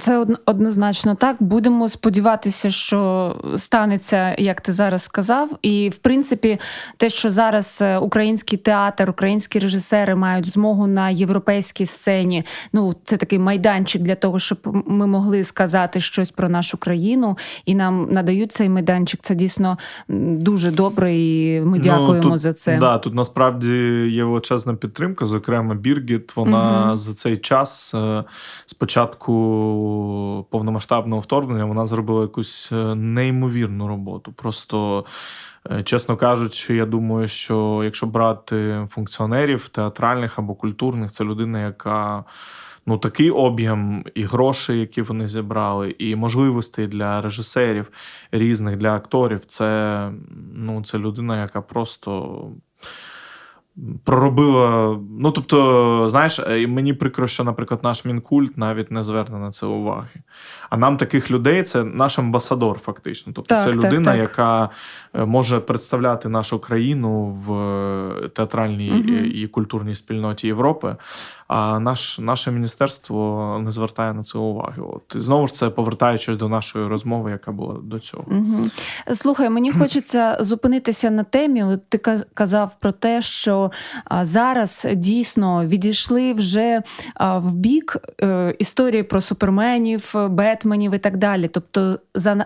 Це 0.00 0.26
однозначно 0.46 1.14
так. 1.14 1.36
Будемо 1.40 1.88
сподіватися, 1.88 2.70
що 2.70 3.34
станеться, 3.56 4.34
як 4.38 4.60
ти 4.60 4.72
зараз 4.72 5.02
сказав. 5.02 5.58
І 5.62 5.88
в 5.88 5.96
принципі, 5.96 6.58
те, 6.96 7.10
що 7.10 7.30
зараз 7.30 7.78
е, 7.82 7.98
український 7.98 8.58
театр, 8.58 9.10
українські 9.10 9.58
режисери 9.58 10.14
мають 10.14 10.48
змогу 10.48 10.86
на 10.86 11.10
європейській 11.10 11.86
сцені. 11.86 12.44
Ну, 12.72 12.94
це 13.04 13.16
такий 13.16 13.38
майданчик 13.38 14.02
для 14.02 14.14
того, 14.14 14.38
щоб 14.38 14.58
ми 14.86 15.06
могли 15.06 15.44
сказати 15.44 16.00
щось 16.00 16.30
про 16.30 16.48
нашу 16.48 16.78
країну, 16.78 17.38
і 17.66 17.74
нам 17.74 18.08
надають 18.10 18.52
цей 18.52 18.68
майданчик. 18.68 19.20
Це 19.22 19.34
дійсно 19.34 19.78
дуже 20.08 20.70
добре, 20.70 21.14
і 21.14 21.60
ми 21.60 21.78
ну, 21.78 21.84
дякуємо 21.84 22.14
ну, 22.14 22.30
тут, 22.30 22.38
за 22.38 22.52
це. 22.52 22.76
Да, 22.78 22.98
тут 22.98 23.14
насправді 23.14 23.74
є 24.12 24.24
величезна 24.24 24.74
підтримка. 24.74 25.26
Зокрема, 25.26 25.74
Біргіт. 25.74 26.36
Вона 26.36 26.86
угу. 26.86 26.96
за 26.96 27.14
цей 27.14 27.36
час 27.36 27.94
е, 27.94 28.24
спочатку 28.66 29.57
повномасштабного 30.50 31.20
вторгнення 31.20 31.64
вона 31.64 31.86
зробила 31.86 32.22
якусь 32.22 32.72
е, 32.72 32.94
неймовірну 32.94 33.88
роботу. 33.88 34.32
Просто, 34.32 35.04
е, 35.70 35.82
чесно 35.82 36.16
кажучи, 36.16 36.74
я 36.74 36.86
думаю, 36.86 37.28
що 37.28 37.80
якщо 37.84 38.06
брати 38.06 38.86
функціонерів 38.90 39.68
театральних 39.68 40.38
або 40.38 40.54
культурних, 40.54 41.12
це 41.12 41.24
людина, 41.24 41.62
яка. 41.64 42.24
Ну, 42.86 42.98
такий 42.98 43.30
об'єм 43.30 44.04
і 44.14 44.22
грошей, 44.22 44.80
які 44.80 45.02
вони 45.02 45.26
зібрали, 45.26 45.96
і 45.98 46.16
можливостей 46.16 46.86
для 46.86 47.20
режисерів 47.20 47.90
різних 48.32 48.76
для 48.76 48.96
акторів. 48.96 49.44
Це 49.44 50.10
ну, 50.54 50.82
це 50.82 50.98
людина, 50.98 51.40
яка 51.40 51.60
просто 51.60 52.40
проробила. 54.04 54.98
Ну, 55.18 55.30
тобто, 55.30 56.08
знаєш, 56.10 56.38
е, 56.38 56.66
мені 56.66 56.94
прикро, 56.94 57.26
що, 57.26 57.44
наприклад, 57.44 57.80
наш 57.82 58.04
мінкульт 58.04 58.58
навіть 58.58 58.90
не 58.90 59.02
зверне 59.02 59.38
на 59.38 59.50
це 59.50 59.66
уваги. 59.66 60.20
А 60.70 60.76
нам 60.76 60.96
таких 60.96 61.30
людей 61.30 61.62
це 61.62 61.84
наш 61.84 62.18
амбасадор, 62.18 62.78
фактично. 62.78 63.32
Тобто, 63.36 63.54
так, 63.54 63.64
це 63.64 63.72
людина, 63.72 63.90
так, 63.90 64.04
так. 64.04 64.16
яка 64.16 64.70
е, 65.14 65.24
може 65.24 65.60
представляти 65.60 66.28
нашу 66.28 66.58
країну 66.58 67.26
в 67.26 67.52
е, 67.52 68.28
театральній 68.28 68.90
угу. 68.90 69.18
і 69.24 69.46
культурній 69.46 69.94
спільноті 69.94 70.46
Європи 70.46 70.96
а 71.48 71.78
наш, 71.78 72.18
наше 72.18 72.50
міністерство 72.50 73.60
не 73.64 73.70
звертає 73.70 74.12
на 74.12 74.22
це 74.22 74.38
уваги. 74.38 74.82
От 74.82 75.22
знову 75.22 75.46
ж 75.46 75.54
це 75.54 75.70
повертаючись 75.70 76.36
до 76.36 76.48
нашої 76.48 76.86
розмови, 76.86 77.30
яка 77.30 77.52
була 77.52 77.76
до 77.82 77.98
цього. 77.98 78.24
Угу. 78.26 78.68
Слухай, 79.14 79.50
мені 79.50 79.72
хочеться 79.72 80.36
зупинитися 80.40 81.10
на 81.10 81.24
темі. 81.24 81.64
Ти 81.88 81.98
казав 82.34 82.76
про 82.80 82.92
те, 82.92 83.22
що 83.22 83.70
зараз 84.22 84.86
дійсно 84.94 85.66
відійшли 85.66 86.32
вже 86.32 86.82
в 87.20 87.54
бік 87.54 87.96
е, 88.22 88.54
історії 88.58 89.02
про 89.02 89.20
суперменів, 89.20 90.14
бетменів 90.28 90.94
і 90.94 90.98
так 90.98 91.16
далі. 91.16 91.48
Тобто, 91.48 91.98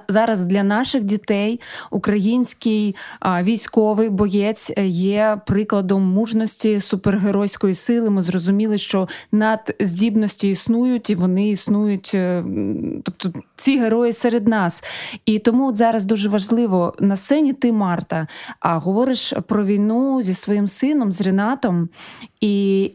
зараз 0.08 0.44
для 0.44 0.62
наших 0.62 1.02
дітей 1.02 1.60
український 1.90 2.96
військовий 3.42 4.08
боєць 4.08 4.72
є 4.86 5.40
прикладом 5.46 6.02
мужності 6.02 6.80
супергеройської 6.80 7.74
сили. 7.74 8.10
Ми 8.10 8.22
зрозуміли, 8.22 8.78
що 8.78 8.91
що 8.92 9.08
надздібності 9.32 10.48
існують, 10.48 11.10
і 11.10 11.14
вони 11.14 11.48
існують, 11.48 12.10
е, 12.14 12.44
тобто 13.02 13.32
ці 13.56 13.78
герої 13.78 14.12
серед 14.12 14.48
нас. 14.48 14.84
І 15.26 15.38
тому 15.38 15.68
от 15.68 15.76
зараз 15.76 16.04
дуже 16.04 16.28
важливо 16.28 16.94
на 16.98 17.16
сцені 17.16 17.52
ти, 17.52 17.72
Марта, 17.72 18.26
а 18.60 18.78
говориш 18.78 19.34
про 19.46 19.64
війну 19.64 20.22
зі 20.22 20.34
своїм 20.34 20.66
сином, 20.66 21.12
з 21.12 21.20
Ренатом. 21.20 21.88
І 22.40 22.90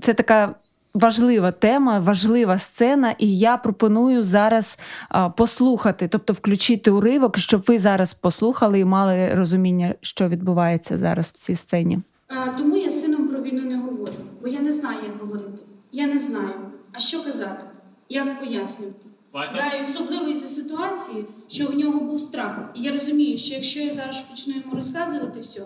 це 0.00 0.14
така. 0.14 0.54
Важлива 0.94 1.52
тема, 1.52 1.98
важлива 1.98 2.58
сцена, 2.58 3.14
і 3.18 3.38
я 3.38 3.56
пропоную 3.56 4.22
зараз 4.22 4.78
а, 5.08 5.28
послухати, 5.28 6.08
тобто 6.08 6.32
включити 6.32 6.90
уривок, 6.90 7.38
щоб 7.38 7.62
ви 7.66 7.78
зараз 7.78 8.14
послухали 8.14 8.80
і 8.80 8.84
мали 8.84 9.34
розуміння, 9.34 9.94
що 10.00 10.28
відбувається 10.28 10.98
зараз 10.98 11.26
в 11.26 11.38
цій 11.38 11.54
сцені. 11.54 11.98
А, 12.28 12.48
тому 12.48 12.76
я 12.76 12.90
з 12.90 13.00
сином 13.00 13.28
про 13.28 13.42
війну 13.42 13.62
не 13.62 13.76
говорю 13.76 14.14
бо 14.42 14.48
я 14.48 14.60
не 14.60 14.69
знаю, 14.80 14.98
як 15.06 15.20
говорити. 15.20 15.62
Я 15.92 16.06
не 16.06 16.18
знаю. 16.18 16.54
А 16.92 16.98
що 16.98 17.22
казати? 17.22 17.64
Як 18.08 18.40
пояснювати? 18.40 19.06
Да, 19.32 19.76
і 19.78 19.82
особливо 19.82 20.26
із 20.28 20.54
ситуації, 20.54 21.24
що 21.48 21.66
в 21.66 21.74
нього 21.74 22.00
був 22.00 22.20
страх. 22.20 22.70
І 22.74 22.82
я 22.82 22.92
розумію, 22.92 23.38
що 23.38 23.54
якщо 23.54 23.80
я 23.80 23.90
зараз 23.90 24.24
почну 24.30 24.54
йому 24.54 24.74
розказувати 24.74 25.40
все, 25.40 25.62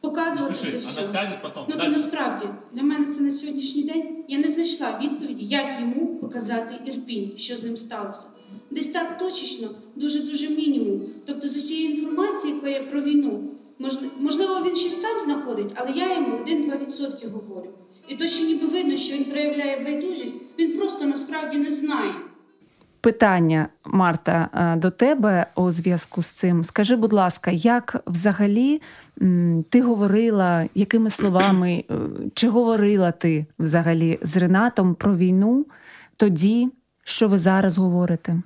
показувати 0.00 0.54
Слушай, 0.54 0.80
це 0.80 0.86
все, 0.86 1.04
сядет 1.04 1.42
потом. 1.42 1.66
ну 1.70 1.76
то 1.76 1.88
насправді 1.88 2.46
для 2.72 2.82
мене 2.82 3.06
це 3.06 3.22
на 3.22 3.32
сьогоднішній 3.32 3.82
день 3.82 4.24
я 4.28 4.38
не 4.38 4.48
знайшла 4.48 5.00
відповіді, 5.02 5.44
як 5.44 5.80
йому 5.80 6.16
показати 6.16 6.74
ірпінь, 6.86 7.32
що 7.36 7.56
з 7.56 7.62
ним 7.62 7.76
сталося. 7.76 8.26
Десь 8.70 8.88
так 8.88 9.18
точечно, 9.18 9.68
дуже 9.96 10.22
дуже 10.22 10.48
мінімум. 10.48 11.00
Тобто, 11.26 11.48
з 11.48 11.56
усієї 11.56 11.90
інформації, 11.90 12.54
яка 12.54 12.68
є 12.68 12.80
про 12.80 13.00
війну, 13.00 13.44
можливо, 14.18 14.62
він 14.66 14.76
щось 14.76 15.00
сам 15.00 15.20
знаходить, 15.20 15.72
але 15.74 15.90
я 15.92 16.14
йому 16.14 16.36
1-2% 16.36 17.30
говорю. 17.30 17.68
І 18.08 18.14
то, 18.14 18.26
що 18.26 18.44
ніби 18.44 18.66
видно, 18.66 18.96
що 18.96 19.14
він 19.14 19.24
проявляє 19.24 19.84
байдужість, 19.84 20.34
він 20.58 20.76
просто 20.78 21.06
насправді 21.06 21.58
не 21.58 21.70
знає. 21.70 22.12
Питання, 23.00 23.68
Марта, 23.84 24.48
е, 24.54 24.76
до 24.76 24.90
тебе 24.90 25.46
у 25.56 25.72
зв'язку 25.72 26.22
з 26.22 26.26
цим. 26.26 26.64
Скажи, 26.64 26.96
будь 26.96 27.12
ласка, 27.12 27.50
як 27.50 28.02
взагалі 28.06 28.82
ти 29.70 29.82
говорила, 29.82 30.66
якими 30.74 31.10
словами, 31.10 31.84
е, 31.90 31.94
чи 32.34 32.48
говорила 32.48 33.12
ти 33.12 33.46
взагалі 33.58 34.18
з 34.22 34.36
Ренатом 34.36 34.94
про 34.94 35.16
війну 35.16 35.66
тоді, 36.16 36.68
що 37.04 37.28
ви 37.28 37.38
зараз 37.38 37.78
говорите? 37.78 38.42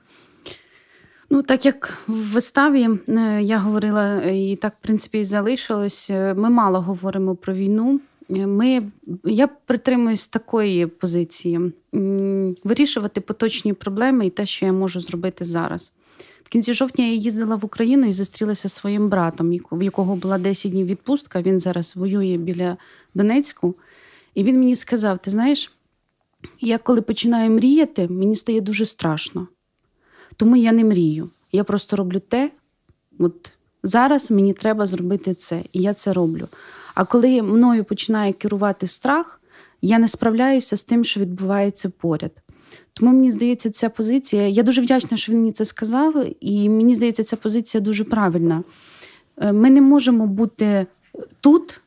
Ну, 1.30 1.42
так 1.42 1.66
як 1.66 1.98
в 2.08 2.32
виставі 2.32 2.88
е, 3.08 3.42
я 3.42 3.58
говорила, 3.58 4.22
і 4.22 4.56
так, 4.56 4.74
в 4.80 4.82
принципі, 4.82 5.18
і 5.18 5.24
залишилось, 5.24 6.10
ми 6.10 6.50
мало 6.50 6.80
говоримо 6.80 7.34
про 7.34 7.54
війну. 7.54 8.00
Ми, 8.32 8.82
Я 9.24 9.46
притримуюсь 9.46 10.28
такої 10.28 10.86
позиції: 10.86 11.72
вирішувати 12.64 13.20
поточні 13.20 13.72
проблеми 13.72 14.26
і 14.26 14.30
те, 14.30 14.46
що 14.46 14.66
я 14.66 14.72
можу 14.72 15.00
зробити 15.00 15.44
зараз. 15.44 15.92
В 16.42 16.48
кінці 16.48 16.74
жовтня 16.74 17.04
я 17.04 17.12
їздила 17.12 17.56
в 17.56 17.64
Україну 17.64 18.06
і 18.08 18.12
зустрілася 18.12 18.68
зі 18.68 18.74
своїм 18.74 19.08
братом, 19.08 19.60
в 19.72 19.82
якого 19.82 20.16
була 20.16 20.38
10 20.38 20.72
днів 20.72 20.86
відпустка. 20.86 21.42
Він 21.42 21.60
зараз 21.60 21.96
воює 21.96 22.36
біля 22.36 22.76
Донецьку. 23.14 23.74
І 24.34 24.44
він 24.44 24.58
мені 24.58 24.76
сказав: 24.76 25.18
Ти 25.18 25.30
знаєш, 25.30 25.72
я 26.60 26.78
коли 26.78 27.02
починаю 27.02 27.50
мріяти, 27.50 28.08
мені 28.08 28.36
стає 28.36 28.60
дуже 28.60 28.86
страшно. 28.86 29.48
Тому 30.36 30.56
я 30.56 30.72
не 30.72 30.84
мрію. 30.84 31.30
Я 31.52 31.64
просто 31.64 31.96
роблю 31.96 32.20
те, 32.28 32.50
от 33.18 33.52
зараз 33.82 34.30
мені 34.30 34.52
треба 34.52 34.86
зробити 34.86 35.34
це, 35.34 35.62
і 35.72 35.80
я 35.80 35.94
це 35.94 36.12
роблю. 36.12 36.48
А 36.94 37.04
коли 37.04 37.42
мною 37.42 37.84
починає 37.84 38.32
керувати 38.32 38.86
страх, 38.86 39.40
я 39.82 39.98
не 39.98 40.08
справляюся 40.08 40.76
з 40.76 40.84
тим, 40.84 41.04
що 41.04 41.20
відбувається 41.20 41.90
поряд. 41.90 42.32
Тому 42.92 43.12
мені 43.12 43.30
здається, 43.30 43.70
ця 43.70 43.88
позиція. 43.88 44.48
Я 44.48 44.62
дуже 44.62 44.80
вдячна, 44.80 45.16
що 45.16 45.32
він 45.32 45.38
мені 45.38 45.52
це 45.52 45.64
сказав, 45.64 46.26
і 46.40 46.68
мені 46.68 46.94
здається, 46.94 47.24
ця 47.24 47.36
позиція 47.36 47.80
дуже 47.80 48.04
правильна. 48.04 48.62
Е, 49.38 49.52
ми 49.52 49.70
не 49.70 49.80
можемо 49.80 50.26
бути 50.26 50.86
тут 51.40 51.80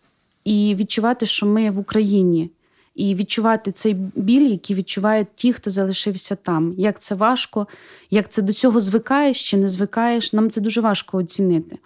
і 0.46 0.76
відчувати, 0.80 1.26
що 1.26 1.46
ми 1.46 1.72
в 1.72 1.80
Україні, 1.80 2.52
і 2.96 3.16
відчувати 3.16 3.72
цей 3.72 3.94
біль, 4.16 4.50
який 4.50 4.76
відчувають 4.76 5.28
ті, 5.36 5.54
хто 5.54 5.72
залишився 5.72 6.36
там. 6.36 6.74
Як 6.78 7.00
це 7.00 7.16
важко, 7.16 7.68
як 8.10 8.30
це 8.30 8.42
до 8.42 8.54
цього 8.54 8.82
звикаєш 8.82 9.50
чи 9.50 9.58
не 9.58 9.68
звикаєш, 9.68 10.34
нам 10.34 10.50
це 10.50 10.62
дуже 10.62 10.82
важко 10.82 11.18
оцінити. 11.18 11.78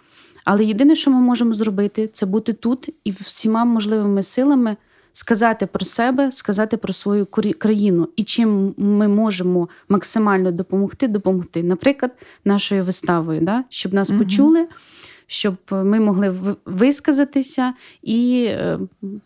Але 0.50 0.64
єдине, 0.64 0.96
що 0.96 1.10
ми 1.10 1.20
можемо 1.20 1.54
зробити, 1.54 2.08
це 2.12 2.26
бути 2.26 2.52
тут 2.52 2.88
і 3.04 3.10
всіма 3.10 3.64
можливими 3.64 4.22
силами 4.22 4.76
сказати 5.12 5.66
про 5.66 5.84
себе, 5.84 6.32
сказати 6.32 6.76
про 6.76 6.92
свою 6.92 7.26
країну 7.58 8.08
і 8.16 8.22
чим 8.22 8.74
ми 8.76 9.08
можемо 9.08 9.68
максимально 9.88 10.52
допомогти, 10.52 11.08
допомогти, 11.08 11.62
наприклад, 11.62 12.12
нашою 12.44 12.84
виставою, 12.84 13.40
да? 13.40 13.64
щоб 13.68 13.94
нас 13.94 14.10
угу. 14.10 14.18
почули. 14.18 14.66
Щоб 15.26 15.56
ми 15.70 16.00
могли 16.00 16.34
висказатися, 16.64 17.74
і 18.02 18.44
е, 18.48 18.78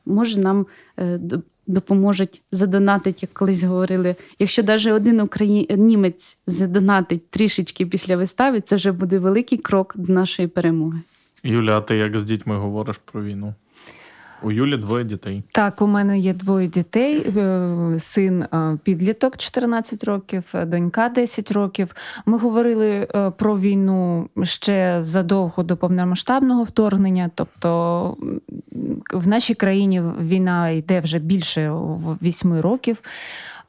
може 0.07 0.41
нам 0.41 0.67
е, 0.99 1.21
допоможуть 1.67 2.43
задонатить, 2.53 3.23
як 3.23 3.33
колись 3.33 3.63
говорили. 3.63 4.17
Якщо 4.39 4.63
навіть 4.63 4.87
один 4.87 5.21
українець 5.21 6.39
задонатить 6.47 7.31
трішечки 7.31 7.87
після 7.87 8.17
вистави, 8.17 8.61
це 8.61 8.77
вже 8.77 8.93
буде 8.93 9.19
великий 9.19 9.59
крок 9.59 9.95
до 9.97 10.13
нашої 10.13 10.49
перемоги. 10.49 11.01
Юля, 11.45 11.79
а 11.79 11.81
ти 11.81 11.97
як 11.97 12.19
з 12.19 12.25
дітьми 12.25 12.57
говориш 12.57 13.01
про 13.05 13.23
війну? 13.23 13.55
У 14.43 14.53
Юлі 14.53 14.77
двоє 14.77 15.05
дітей. 15.05 15.43
Так, 15.53 15.83
у 15.83 15.87
мене 15.87 16.19
є 16.19 16.35
двоє 16.35 16.69
дітей: 16.69 17.19
е, 17.37 17.99
син 17.99 18.43
е, 18.43 18.79
підліток 18.83 19.37
14 19.37 20.05
років, 20.05 20.45
е, 20.55 20.65
донька 20.65 21.09
10 21.09 21.53
років. 21.53 21.95
Ми 22.27 22.39
говорили 22.39 23.09
про 23.37 23.59
війну 23.59 24.29
ще 24.43 24.97
задовго 24.99 25.63
до 25.63 25.77
повномасштабного 25.77 26.63
вторгнення. 26.63 27.31
Тобто 27.35 28.17
в 29.13 29.29
нашій 29.29 29.55
країні 29.55 30.03
війна 30.21 30.71
йде 30.71 31.01
вже 31.01 31.19
більше 31.19 31.73
8 32.23 32.61
років 32.61 33.03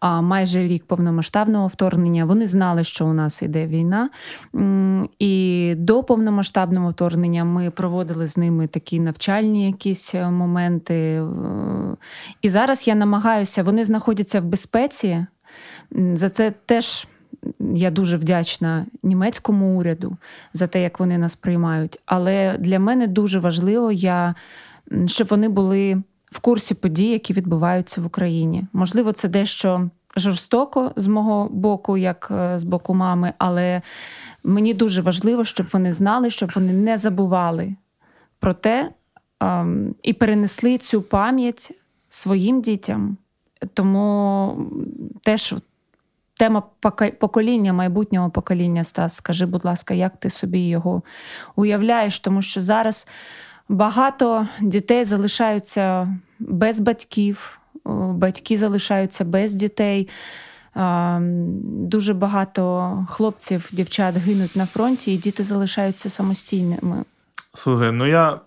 майже 0.01 0.67
рік 0.67 0.83
повномасштабного 0.85 1.67
вторгнення. 1.67 2.25
Вони 2.25 2.47
знали, 2.47 2.83
що 2.83 3.05
у 3.05 3.13
нас 3.13 3.41
іде 3.41 3.67
війна. 3.67 4.09
І 5.19 5.73
до 5.77 6.03
повномасштабного 6.03 6.89
вторгнення 6.89 7.43
ми 7.43 7.69
проводили 7.69 8.27
з 8.27 8.37
ними 8.37 8.67
такі 8.67 8.99
навчальні 8.99 9.65
якісь 9.65 10.15
е, 10.15 10.29
моменти. 10.29 10.93
Е, 10.93 11.25
і 12.41 12.49
зараз 12.49 12.87
я 12.87 12.95
намагаюся, 12.95 13.63
вони 13.63 13.83
знаходяться 13.83 14.41
в 14.41 14.45
безпеці. 14.45 15.25
За 16.13 16.29
це 16.29 16.53
теж. 16.65 17.07
Я 17.59 17.91
дуже 17.91 18.17
вдячна 18.17 18.85
німецькому 19.03 19.79
уряду 19.79 20.17
за 20.53 20.67
те, 20.67 20.81
як 20.81 20.99
вони 20.99 21.17
нас 21.17 21.35
приймають. 21.35 21.99
Але 22.05 22.57
для 22.59 22.79
мене 22.79 23.07
дуже 23.07 23.39
важливо, 23.39 23.91
я, 23.91 24.35
щоб 25.05 25.27
вони 25.27 25.49
були 25.49 26.03
в 26.31 26.39
курсі 26.39 26.73
подій, 26.73 27.09
які 27.09 27.33
відбуваються 27.33 28.01
в 28.01 28.05
Україні. 28.05 28.63
Можливо, 28.73 29.11
це 29.11 29.27
дещо 29.27 29.89
жорстоко 30.15 30.91
з 30.95 31.07
мого 31.07 31.49
боку, 31.51 31.97
як 31.97 32.27
е, 32.31 32.59
з 32.59 32.63
боку 32.63 32.93
мами, 32.93 33.33
але 33.37 33.81
мені 34.43 34.73
дуже 34.73 35.01
важливо, 35.01 35.45
щоб 35.45 35.67
вони 35.73 35.93
знали, 35.93 36.29
щоб 36.29 36.51
вони 36.55 36.73
не 36.73 36.97
забували 36.97 37.75
про 38.39 38.53
те 38.53 38.91
ем, 39.39 39.95
і 40.03 40.13
перенесли 40.13 40.77
цю 40.77 41.01
пам'ять 41.01 41.71
своїм 42.09 42.61
дітям. 42.61 43.17
Тому 43.73 44.57
теж. 45.21 45.55
Тема 46.37 46.63
покоління, 47.19 47.73
майбутнього 47.73 48.29
покоління, 48.29 48.83
Стас, 48.83 49.15
скажи, 49.15 49.45
будь 49.45 49.65
ласка, 49.65 49.93
як 49.93 50.17
ти 50.17 50.29
собі 50.29 50.59
його 50.59 51.01
уявляєш? 51.55 52.19
Тому 52.19 52.41
що 52.41 52.61
зараз 52.61 53.07
багато 53.69 54.47
дітей 54.61 55.05
залишаються 55.05 56.15
без 56.39 56.79
батьків, 56.79 57.59
батьки 58.13 58.57
залишаються 58.57 59.25
без 59.25 59.53
дітей. 59.53 60.09
Дуже 61.65 62.13
багато 62.13 63.05
хлопців, 63.09 63.69
дівчат 63.71 64.15
гинуть 64.15 64.55
на 64.55 64.65
фронті, 64.65 65.13
і 65.13 65.17
діти 65.17 65.43
залишаються 65.43 66.09
самостійними. 66.09 67.03
Слухай, 67.53 67.91
ну 67.91 68.07
я 68.07 68.39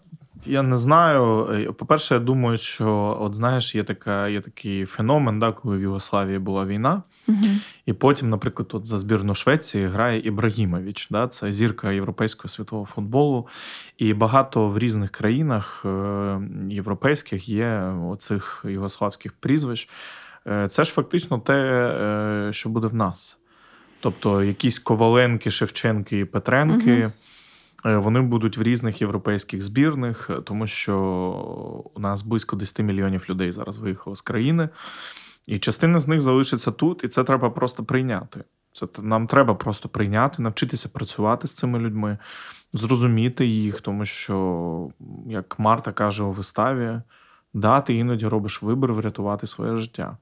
я 0.47 0.63
не 0.63 0.77
знаю. 0.77 1.75
По-перше, 1.79 2.15
я 2.15 2.21
думаю, 2.21 2.57
що 2.57 3.19
от 3.21 3.35
знаєш, 3.35 3.75
є 3.75 3.85
така, 3.85 4.29
є 4.29 4.41
такий 4.41 4.87
феномен, 4.87 5.39
да, 5.39 5.53
коли 5.53 5.79
в 5.79 5.81
Югославії 5.81 6.39
була 6.39 6.65
війна, 6.65 7.03
угу. 7.29 7.47
і 7.87 7.93
потім, 7.93 8.31
наприклад, 8.31 8.69
от 8.73 8.87
за 8.87 8.99
збірну 8.99 9.35
Швеції 9.35 9.87
грає 9.87 10.21
Ібрагімович. 10.21 11.09
Да, 11.11 11.29
Це 11.29 11.53
зірка 11.53 11.93
європейського 11.93 12.49
світового 12.49 12.87
футболу. 12.87 13.49
І 13.99 14.15
багато 14.15 14.69
в 14.69 14.79
різних 14.79 15.11
країнах 15.11 15.83
е, 15.85 16.41
європейських 16.71 17.49
є 17.49 17.93
оцих 18.11 18.65
югославських 18.69 19.33
прізвищ. 19.33 19.89
Е, 20.47 20.69
це 20.69 20.85
ж 20.85 20.93
фактично 20.93 21.39
те, 21.39 21.55
е, 21.55 22.53
що 22.53 22.69
буде 22.69 22.87
в 22.87 22.95
нас. 22.95 23.39
Тобто 24.01 24.43
якісь 24.45 24.79
Коваленки, 24.79 25.51
Шевченки 25.51 26.19
і 26.19 26.25
Петренки. 26.25 27.03
Угу. 27.05 27.13
Е, 27.87 27.97
вони 27.97 28.21
будуть 28.21 28.59
в 28.59 28.63
різних 28.63 29.01
європейських 29.01 29.63
збірних, 29.63 30.31
е, 30.31 30.41
тому 30.41 30.67
що 30.67 30.97
у 31.95 32.01
нас 32.01 32.23
близько 32.23 32.57
10 32.57 32.83
мільйонів 32.83 33.27
людей 33.31 33.53
зараз 33.53 33.79
виїхало 33.79 34.17
з 34.17 34.21
країни, 34.21 34.69
і 35.47 35.59
частина 35.59 35.99
з 35.99 36.09
них 36.09 36.21
залишиться 36.21 36.71
тут, 36.71 37.05
і 37.05 37.09
це 37.09 37.25
треба 37.25 37.51
просто 37.51 37.85
прийняти. 37.85 38.45
Це 38.73 38.87
нам 39.03 39.27
треба 39.27 39.55
просто 39.55 39.89
прийняти, 39.89 40.43
навчитися 40.43 40.89
працювати 40.89 41.49
з 41.49 41.53
цими 41.53 41.79
людьми, 41.79 42.19
зрозуміти 42.73 43.47
їх, 43.47 43.81
тому 43.81 44.05
що, 44.05 44.89
як 45.27 45.59
Марта 45.59 45.93
каже 45.93 46.23
у 46.23 46.31
виставі, 46.31 47.01
да, 47.55 47.81
ти 47.81 47.95
іноді 47.95 48.27
робиш 48.27 48.63
вибір 48.63 48.93
врятувати 48.93 49.47
своє 49.47 49.77
життя. 49.77 50.17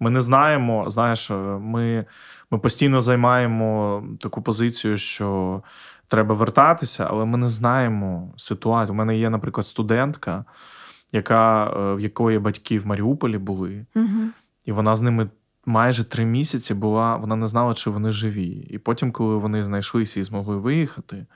Ми 0.00 0.10
не 0.10 0.20
знаємо, 0.20 0.90
знаєш, 0.90 1.30
е, 1.30 1.34
ми, 1.34 2.04
ми 2.50 2.58
постійно 2.58 3.00
займаємо 3.00 4.02
таку 4.20 4.42
позицію, 4.42 4.98
що 4.98 5.62
треба 6.10 6.34
вертатися, 6.34 7.06
але 7.10 7.24
ми 7.24 7.38
не 7.38 7.48
знаємо 7.48 8.34
ситуацію. 8.36 8.94
У 8.94 8.96
мене 8.96 9.18
є, 9.18 9.30
наприклад, 9.30 9.66
студентка, 9.66 10.44
яка, 11.12 11.66
е, 11.66 11.94
в 11.94 12.00
якої 12.00 12.38
батьки 12.38 12.78
в 12.78 12.86
Маріуполі 12.86 13.38
були, 13.38 13.86
угу. 13.96 14.20
і 14.64 14.72
вона 14.72 14.96
з 14.96 15.00
ними. 15.00 15.30
Майже 15.66 16.04
три 16.04 16.24
місяці 16.24 16.74
була, 16.74 17.16
вона 17.16 17.36
не 17.36 17.46
знала, 17.46 17.74
чи 17.74 17.90
вони 17.90 18.12
живі. 18.12 18.66
І 18.70 18.78
потім, 18.78 19.12
коли 19.12 19.36
вони 19.36 19.64
знайшлися 19.64 20.20
і 20.20 20.22
змогли 20.22 20.56
виїхати, 20.56 21.26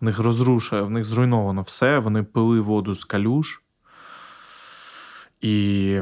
в 0.00 0.04
них 0.04 0.18
розрушує, 0.18 0.82
в 0.82 0.90
них 0.90 1.04
зруйновано 1.04 1.62
все. 1.62 1.98
Вони 1.98 2.22
пили 2.22 2.60
воду 2.60 2.94
з 2.94 3.04
калюш. 3.04 3.62
І 5.40 6.00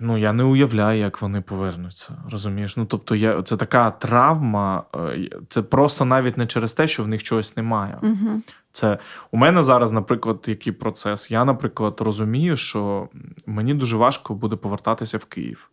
Ну, 0.00 0.18
я 0.18 0.32
не 0.32 0.44
уявляю, 0.44 0.98
як 0.98 1.22
вони 1.22 1.40
повернуться. 1.40 2.16
Розумієш? 2.30 2.76
Ну, 2.76 2.84
тобто, 2.84 3.14
я, 3.16 3.42
це 3.42 3.56
така 3.56 3.90
травма, 3.90 4.84
е, 4.96 5.30
це 5.48 5.62
просто 5.62 6.04
навіть 6.04 6.38
не 6.38 6.46
через 6.46 6.74
те, 6.74 6.88
що 6.88 7.04
в 7.04 7.08
них 7.08 7.22
чогось 7.22 7.56
немає. 7.56 7.98
Угу. 8.02 8.42
Це 8.72 8.98
у 9.30 9.36
мене 9.36 9.62
зараз, 9.62 9.92
наприклад, 9.92 10.44
який 10.46 10.72
процес. 10.72 11.30
Я, 11.30 11.44
наприклад, 11.44 12.00
розумію, 12.00 12.56
що 12.56 13.08
мені 13.46 13.74
дуже 13.74 13.96
важко 13.96 14.34
буде 14.34 14.56
повертатися 14.56 15.18
в 15.18 15.24
Київ 15.24 15.70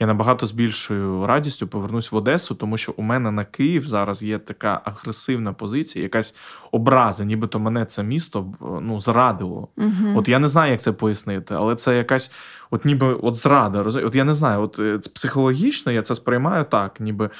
я 0.00 0.06
набагато 0.06 0.46
з 0.46 0.52
більшою 0.52 1.26
радістю 1.26 1.68
повернусь 1.68 2.12
в 2.12 2.16
Одесу, 2.16 2.54
тому 2.54 2.76
що 2.76 2.94
у 2.96 3.02
мене 3.02 3.30
на 3.30 3.44
Київ 3.44 3.86
зараз 3.86 4.22
є 4.22 4.38
така 4.38 4.80
агресивна 4.84 5.52
позиція, 5.52 6.02
якась 6.02 6.34
образа, 6.70 7.24
нібито 7.24 7.58
мене 7.58 7.84
це 7.84 8.02
місто 8.02 8.52
ну, 8.60 9.00
зрадило. 9.00 9.68
Угу. 9.76 10.12
От 10.16 10.28
я 10.28 10.38
не 10.38 10.48
знаю, 10.48 10.72
як 10.72 10.80
це 10.80 10.92
пояснити, 10.92 11.54
але 11.54 11.76
це 11.76 11.96
якась, 11.96 12.32
от 12.70 12.84
ніби 12.84 13.14
от 13.14 13.36
зрада. 13.36 13.80
От 13.80 14.14
я 14.14 14.24
не 14.24 14.34
знаю, 14.34 14.62
от 14.62 14.78
е, 14.78 14.98
психологічно 15.14 15.92
я 15.92 16.02
це 16.02 16.14
сприймаю 16.14 16.64
так, 16.64 17.00
ніби. 17.00 17.30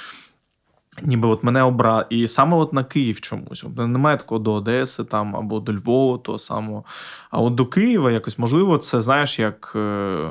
Ніби 1.03 1.29
от 1.29 1.45
мене 1.45 1.63
обра... 1.63 2.07
І 2.11 2.27
саме 2.27 2.57
от 2.57 2.73
на 2.73 2.85
Київ 2.85 3.21
чомусь. 3.21 3.65
От 3.65 3.77
немає 3.89 4.17
такого 4.17 4.39
до 4.39 4.53
Одеси 4.53 5.05
там 5.05 5.37
або 5.37 5.61
до 5.61 5.75
Львова, 5.75 6.19
того 6.19 6.39
самого. 6.39 6.85
А 7.31 7.39
от 7.39 7.55
до 7.55 7.67
Києва 7.67 8.11
якось 8.11 8.39
можливо, 8.39 8.79
це 8.79 9.01
знаєш, 9.01 9.39
як. 9.39 9.73
Е 9.77 10.31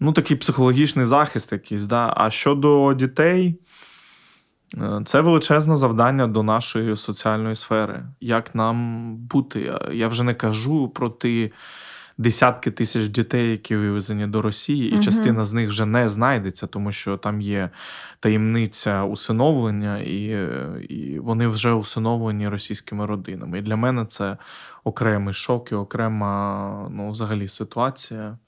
ну, 0.00 0.12
такий 0.12 0.36
психологічний 0.36 1.04
захист 1.04 1.52
якийсь. 1.52 1.84
Да? 1.84 2.14
А 2.16 2.30
щодо 2.30 2.94
дітей, 2.94 3.60
е, 4.76 5.02
це 5.04 5.20
величезне 5.20 5.76
завдання 5.76 6.26
до 6.26 6.42
нашої 6.42 6.96
соціальної 6.96 7.56
сфери. 7.56 8.02
Як 8.20 8.54
нам 8.54 9.16
бути? 9.16 9.72
Я 9.92 10.08
вже 10.08 10.24
не 10.24 10.34
кажу 10.34 10.88
про 10.88 11.10
ті 11.10 11.52
десятки 12.20 12.70
тисяч 12.70 13.08
дітей, 13.08 13.50
які 13.50 13.76
вивезені 13.76 14.26
до 14.26 14.42
Росії, 14.42 14.90
і 14.90 14.94
угу. 14.94 15.02
частина 15.02 15.44
з 15.44 15.52
них 15.52 15.68
вже 15.68 15.86
не 15.86 16.08
знайдеться, 16.08 16.66
тому 16.66 16.92
що 16.92 17.16
там 17.16 17.40
є 17.40 17.70
таємниця 18.20 19.04
усиновлення, 19.04 19.98
і, 19.98 20.48
і 20.88 21.18
вони 21.18 21.46
вже 21.46 21.72
усиновлені 21.72 22.48
російськими 22.48 23.06
родинами. 23.06 23.58
І 23.58 23.62
для 23.62 23.76
мене 23.76 24.06
це 24.06 24.36
окремий 24.84 25.34
шок 25.34 25.72
і 25.72 25.74
окрема 25.74 26.88
ну, 26.90 27.10
взагалі 27.10 27.48
ситуація. 27.48 28.38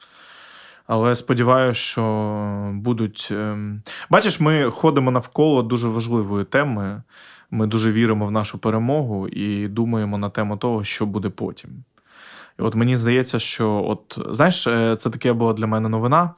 Але 0.92 1.14
сподіваюся, 1.14 1.81
що 1.81 2.70
будуть. 2.74 3.28
Ем, 3.31 3.83
бачиш, 4.11 4.40
ми 4.40 4.70
ходимо 4.70 5.11
навколо 5.11 5.62
дуже 5.62 5.88
важливої 5.88 6.44
теми. 6.44 7.02
Ми 7.50 7.66
дуже 7.66 7.92
віримо 7.92 8.26
в 8.26 8.31
нашу 8.31 8.59
перемогу 8.59 9.28
і 9.28 9.68
думаємо 9.68 10.18
на 10.18 10.31
тему 10.31 10.57
того, 10.57 10.85
що 10.85 11.07
буде 11.07 11.28
потім. 11.28 11.70
І 12.59 12.62
от 12.62 12.74
мені 12.74 12.96
здається, 12.96 13.38
що 13.38 13.85
от 13.88 14.18
знаєш, 14.31 14.66
е, 14.66 14.96
це 14.96 15.11
таке 15.11 15.33
була 15.33 15.52
для 15.52 15.66
мене 15.66 15.88
новина. 15.88 16.31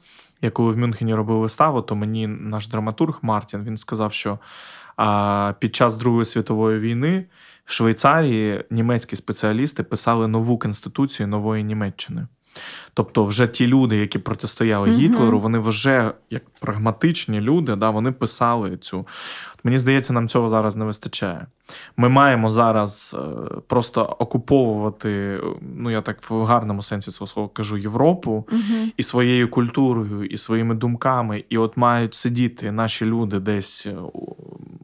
Я 0.42 0.50
коли 0.50 0.72
в 0.72 0.78
Мюнхені 0.78 1.14
робив 1.14 1.38
виставу, 1.38 1.82
то 1.82 1.96
мені 1.96 2.26
наш 2.26 2.68
драматург 2.68 3.18
Мартін 3.22 3.64
він 3.64 3.76
сказав, 3.76 4.12
що 4.12 4.38
а, 4.96 5.52
під 5.58 5.74
час 5.74 5.96
Другої 5.96 6.24
світової 6.24 6.78
війни 6.78 7.26
в 7.64 7.72
Швейцарії 7.72 8.64
німецькі 8.70 9.16
спеціалісти 9.16 9.82
писали 9.82 10.28
нову 10.28 10.58
конституцію 10.58 11.26
нової 11.26 11.64
Німеччини. 11.64 12.26
Тобто, 12.94 13.24
вже 13.24 13.46
ті 13.46 13.66
люди, 13.66 13.96
які 13.96 14.18
протистояли 14.18 14.88
mm 14.88 14.94
Гітлеру, 14.94 15.40
вони 15.40 15.58
вже 15.58 16.12
як 16.30 16.42
прагматичні 16.60 17.40
люди, 17.40 17.76
да, 17.76 17.90
вони 17.90 18.12
писали 18.12 18.76
цю. 18.76 19.06
Мені 19.64 19.78
здається, 19.78 20.12
нам 20.12 20.28
цього 20.28 20.48
зараз 20.48 20.76
не 20.76 20.84
вистачає. 20.84 21.46
Ми 21.96 22.08
маємо 22.08 22.50
зараз 22.50 23.16
е, 23.18 23.54
просто 23.66 24.02
окуповувати, 24.02 25.40
ну 25.76 25.90
я 25.90 26.00
так 26.00 26.30
в 26.30 26.44
гарному 26.44 26.82
сенсі 26.82 27.10
цього 27.10 27.26
слова 27.26 27.48
кажу, 27.52 27.76
Європу 27.76 28.46
mm 28.48 28.92
і 28.96 29.02
своєю 29.02 29.50
культурою, 29.50 30.24
і 30.24 30.38
своїми 30.38 30.74
думками. 30.74 31.44
І 31.48 31.58
от 31.58 31.76
мають 31.76 32.14
сидіти 32.14 32.72
наші 32.72 33.04
люди 33.04 33.40
десь 33.40 33.86
е, 33.86 33.96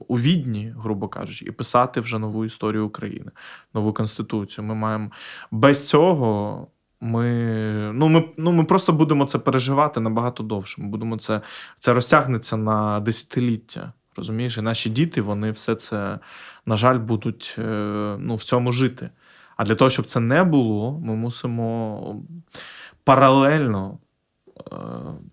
у 0.08 0.18
відні, 0.18 0.74
грубо 0.78 1.08
кажучи, 1.08 1.44
і 1.44 1.50
писати 1.50 2.00
вже 2.00 2.18
нову 2.18 2.44
історію 2.44 2.86
України, 2.86 3.30
нову 3.74 3.92
конституцію. 3.92 4.64
Ми 4.64 4.74
маємо 4.74 5.10
без 5.50 5.88
цього 5.88 6.66
Ми 7.00 7.24
ну, 7.94 8.08
ми, 8.08 8.28
ну, 8.36 8.52
ми 8.52 8.64
просто 8.64 8.92
будемо 8.92 9.24
це 9.24 9.38
переживати 9.38 10.00
набагато 10.00 10.42
довше. 10.42 10.82
Ми 10.82 10.88
будемо 10.88 11.16
це 11.16 11.40
це 11.78 11.92
розтягнеться 11.92 12.56
на 12.56 13.00
десятиліття. 13.00 13.92
Розумієш, 14.16 14.58
і 14.58 14.62
наші 14.62 14.90
діти, 14.90 15.22
вони 15.22 15.50
все 15.50 15.74
це, 15.74 16.18
на 16.66 16.76
жаль, 16.76 16.98
будуть 16.98 17.56
е, 17.58 17.62
ну, 18.18 18.34
в 18.34 18.42
цьому 18.44 18.72
жити. 18.72 19.10
А 19.56 19.64
для 19.64 19.74
того, 19.74 19.90
щоб 19.90 20.06
це 20.06 20.20
не 20.20 20.44
було, 20.44 21.00
ми 21.04 21.16
мусимо 21.16 22.22
паралельно 23.04 23.98
е, 24.58 24.76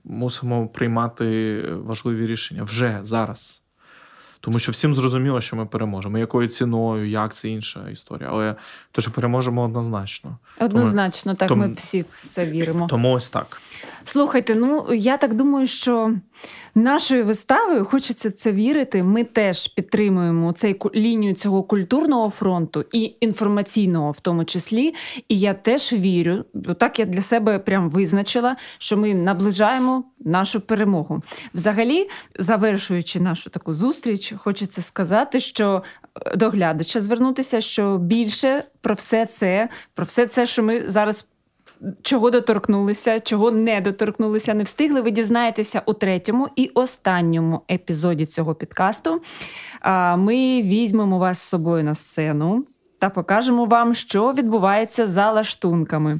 мусимо 0.03 0.67
приймати 0.67 1.61
важливі 1.71 2.27
рішення 2.27 2.63
вже 2.63 2.99
зараз. 3.03 3.63
Тому 4.47 4.59
що 4.59 4.71
всім 4.71 4.95
зрозуміло, 4.95 5.41
що 5.41 5.55
ми 5.55 5.65
переможемо. 5.65 6.17
Якою 6.17 6.47
ціною, 6.47 7.09
як 7.09 7.33
це 7.33 7.49
інша 7.49 7.89
історія. 7.91 8.29
Але 8.31 8.55
те, 8.91 9.01
що 9.01 9.11
переможемо 9.11 9.63
однозначно. 9.63 10.37
Однозначно, 10.59 11.31
тому, 11.31 11.37
так 11.37 11.49
тому, 11.49 11.61
ми 11.61 11.73
всі 11.73 12.01
в 12.01 12.27
це 12.27 12.45
віримо. 12.45 12.87
Тому 12.87 13.11
ось 13.11 13.29
так. 13.29 13.61
Слухайте, 14.03 14.55
ну 14.55 14.93
я 14.93 15.17
так 15.17 15.33
думаю, 15.33 15.67
що 15.67 16.13
нашою 16.75 17.25
виставою 17.25 17.85
хочеться 17.85 18.29
в 18.29 18.33
це 18.33 18.51
вірити. 18.51 19.03
Ми 19.03 19.23
теж 19.23 19.67
підтримуємо 19.67 20.51
цей 20.51 20.81
лінію 20.95 21.33
цього 21.33 21.63
культурного 21.63 22.29
фронту 22.29 22.85
і 22.93 23.15
інформаційного, 23.19 24.11
в 24.11 24.19
тому 24.19 24.45
числі. 24.45 24.93
І 25.29 25.39
я 25.39 25.53
теж 25.53 25.93
вірю, 25.93 26.45
так 26.79 26.99
я 26.99 27.05
для 27.05 27.21
себе 27.21 27.59
прям 27.59 27.89
визначила, 27.89 28.55
що 28.77 28.97
ми 28.97 29.15
наближаємо 29.15 30.03
нашу 30.19 30.61
перемогу. 30.61 31.21
Взагалі, 31.53 32.09
завершуючи 32.39 33.19
нашу 33.19 33.49
таку 33.49 33.73
зустріч, 33.73 34.33
хочеться 34.37 34.81
сказати, 34.81 35.39
що 35.39 35.83
е, 36.25 36.35
до 36.35 36.49
глядача 36.49 37.01
звернутися, 37.01 37.61
що 37.61 37.97
більше 37.97 38.63
про 38.81 38.95
все 38.95 39.25
це, 39.25 39.69
про 39.93 40.05
все 40.05 40.27
це, 40.27 40.45
що 40.45 40.63
ми 40.63 40.89
зараз 40.89 41.27
чого 42.01 42.29
доторкнулися, 42.29 43.19
чого 43.19 43.51
не 43.51 43.81
доторкнулися, 43.81 44.53
не 44.53 44.63
встигли. 44.63 45.01
Ви 45.01 45.11
дізнаєтеся 45.11 45.81
у 45.85 45.93
третьому 45.93 46.47
і 46.55 46.71
останньому 46.73 47.61
епізоді 47.71 48.25
цього 48.25 48.55
підкасту. 48.55 49.21
Ми 50.17 50.61
візьмемо 50.61 51.17
вас 51.17 51.39
з 51.39 51.41
собою 51.41 51.83
на 51.83 51.95
сцену. 51.95 52.65
Та 52.99 53.09
покажемо 53.09 53.65
вам, 53.65 53.93
що 53.93 54.33
відбувається 54.33 55.07
за 55.07 55.31
лаштунками. 55.31 56.19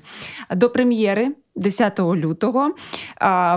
До 0.56 0.70
прем'єри 0.70 1.32
10 1.56 2.00
лютого. 2.00 2.76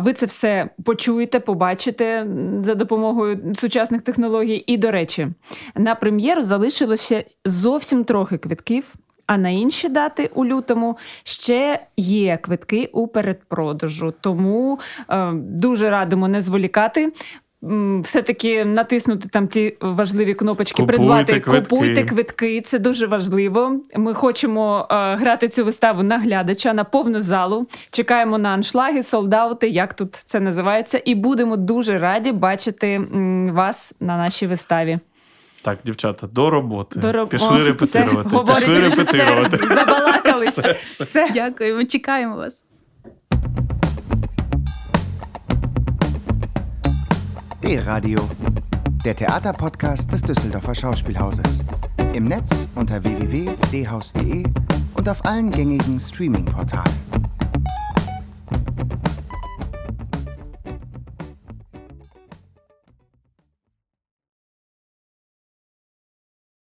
Ви 0.01 0.13
це 0.13 0.27
все 0.27 0.71
почуєте, 0.85 1.41
побачите 1.41 2.27
за 2.63 2.75
допомогою 2.75 3.55
сучасних 3.55 4.03
технологій. 4.03 4.65
І, 4.67 4.77
до 4.77 4.91
речі, 4.91 5.29
на 5.75 5.95
прем'єру 5.95 6.43
залишилося 6.43 7.25
зовсім 7.45 8.05
трохи 8.05 8.39
квитків. 8.39 8.95
А 9.31 9.39
на 9.39 9.49
інші 9.49 9.89
дати 9.89 10.31
у 10.35 10.45
лютому 10.45 10.99
ще 11.25 11.81
є 11.97 12.37
квитки 12.37 12.91
у 12.93 13.09
передпродажу. 13.09 14.15
Тому 14.21 14.79
е, 15.11 15.33
дуже 15.35 15.91
радимо 15.91 16.29
не 16.29 16.43
зволікати. 16.43 17.13
Все-таки 18.03 18.65
натиснути 18.65 19.29
там 19.29 19.49
ті 19.49 19.77
важливі 19.81 20.35
кнопочки, 20.35 20.83
купуйте 20.83 20.97
придбати, 20.97 21.41
квитки. 21.41 21.61
купуйте 21.61 22.05
квитки. 22.05 22.61
Це 22.61 22.79
дуже 22.79 23.07
важливо. 23.07 23.81
Ми 23.97 24.15
хочемо 24.15 24.87
е, 24.91 25.15
грати 25.17 25.49
цю 25.49 25.65
виставу 25.65 26.03
на 26.03 26.19
глядача 26.19 26.75
на 26.75 26.85
повну 26.85 27.23
залу. 27.23 27.67
Чекаємо 27.91 28.39
на 28.39 28.49
аншлаги, 28.49 29.03
солдаути, 29.03 29.69
як 29.69 29.95
тут 29.95 30.15
це 30.15 30.41
називається, 30.41 31.03
і 31.05 31.15
будемо 31.15 31.57
дуже 31.57 31.99
раді 31.99 32.33
бачити 32.33 32.93
м, 32.93 33.51
вас 33.55 33.95
на 34.01 34.17
нашій 34.17 34.47
виставі. 34.47 34.99
Так, 35.62 35.80
дівчата, 35.86 36.28
до 36.28 36.50
роботи. 36.50 37.00
До 37.00 37.12
роб... 37.12 37.30
Пішли 37.30 37.62
О, 37.62 37.64
репетирувати. 37.64 38.30
Все, 38.30 38.66
Пішли 38.68 38.80
репетирувати. 38.80 39.68
Забалакались. 39.68 40.58
Все, 40.58 40.72
все. 40.72 41.04
все. 41.04 41.32
Дякуємо, 41.34 41.84
чекаємо 41.84 42.36
вас. 42.36 42.66
D-Radio, 47.64 48.22
der 49.04 49.16
Theaterpodcast 49.16 50.12
des 50.12 50.22
Düsseldorfer 50.22 50.76
Schauspielhauses. 50.76 51.60
Im 52.14 52.26
Netz 52.28 52.68
unter 52.76 53.04
www.dhaus.de 53.04 54.44
und 54.94 55.10
auf 55.10 55.26
allen 55.26 55.50
gängigen 55.52 56.00
Streaming-Portalen. 56.00 56.94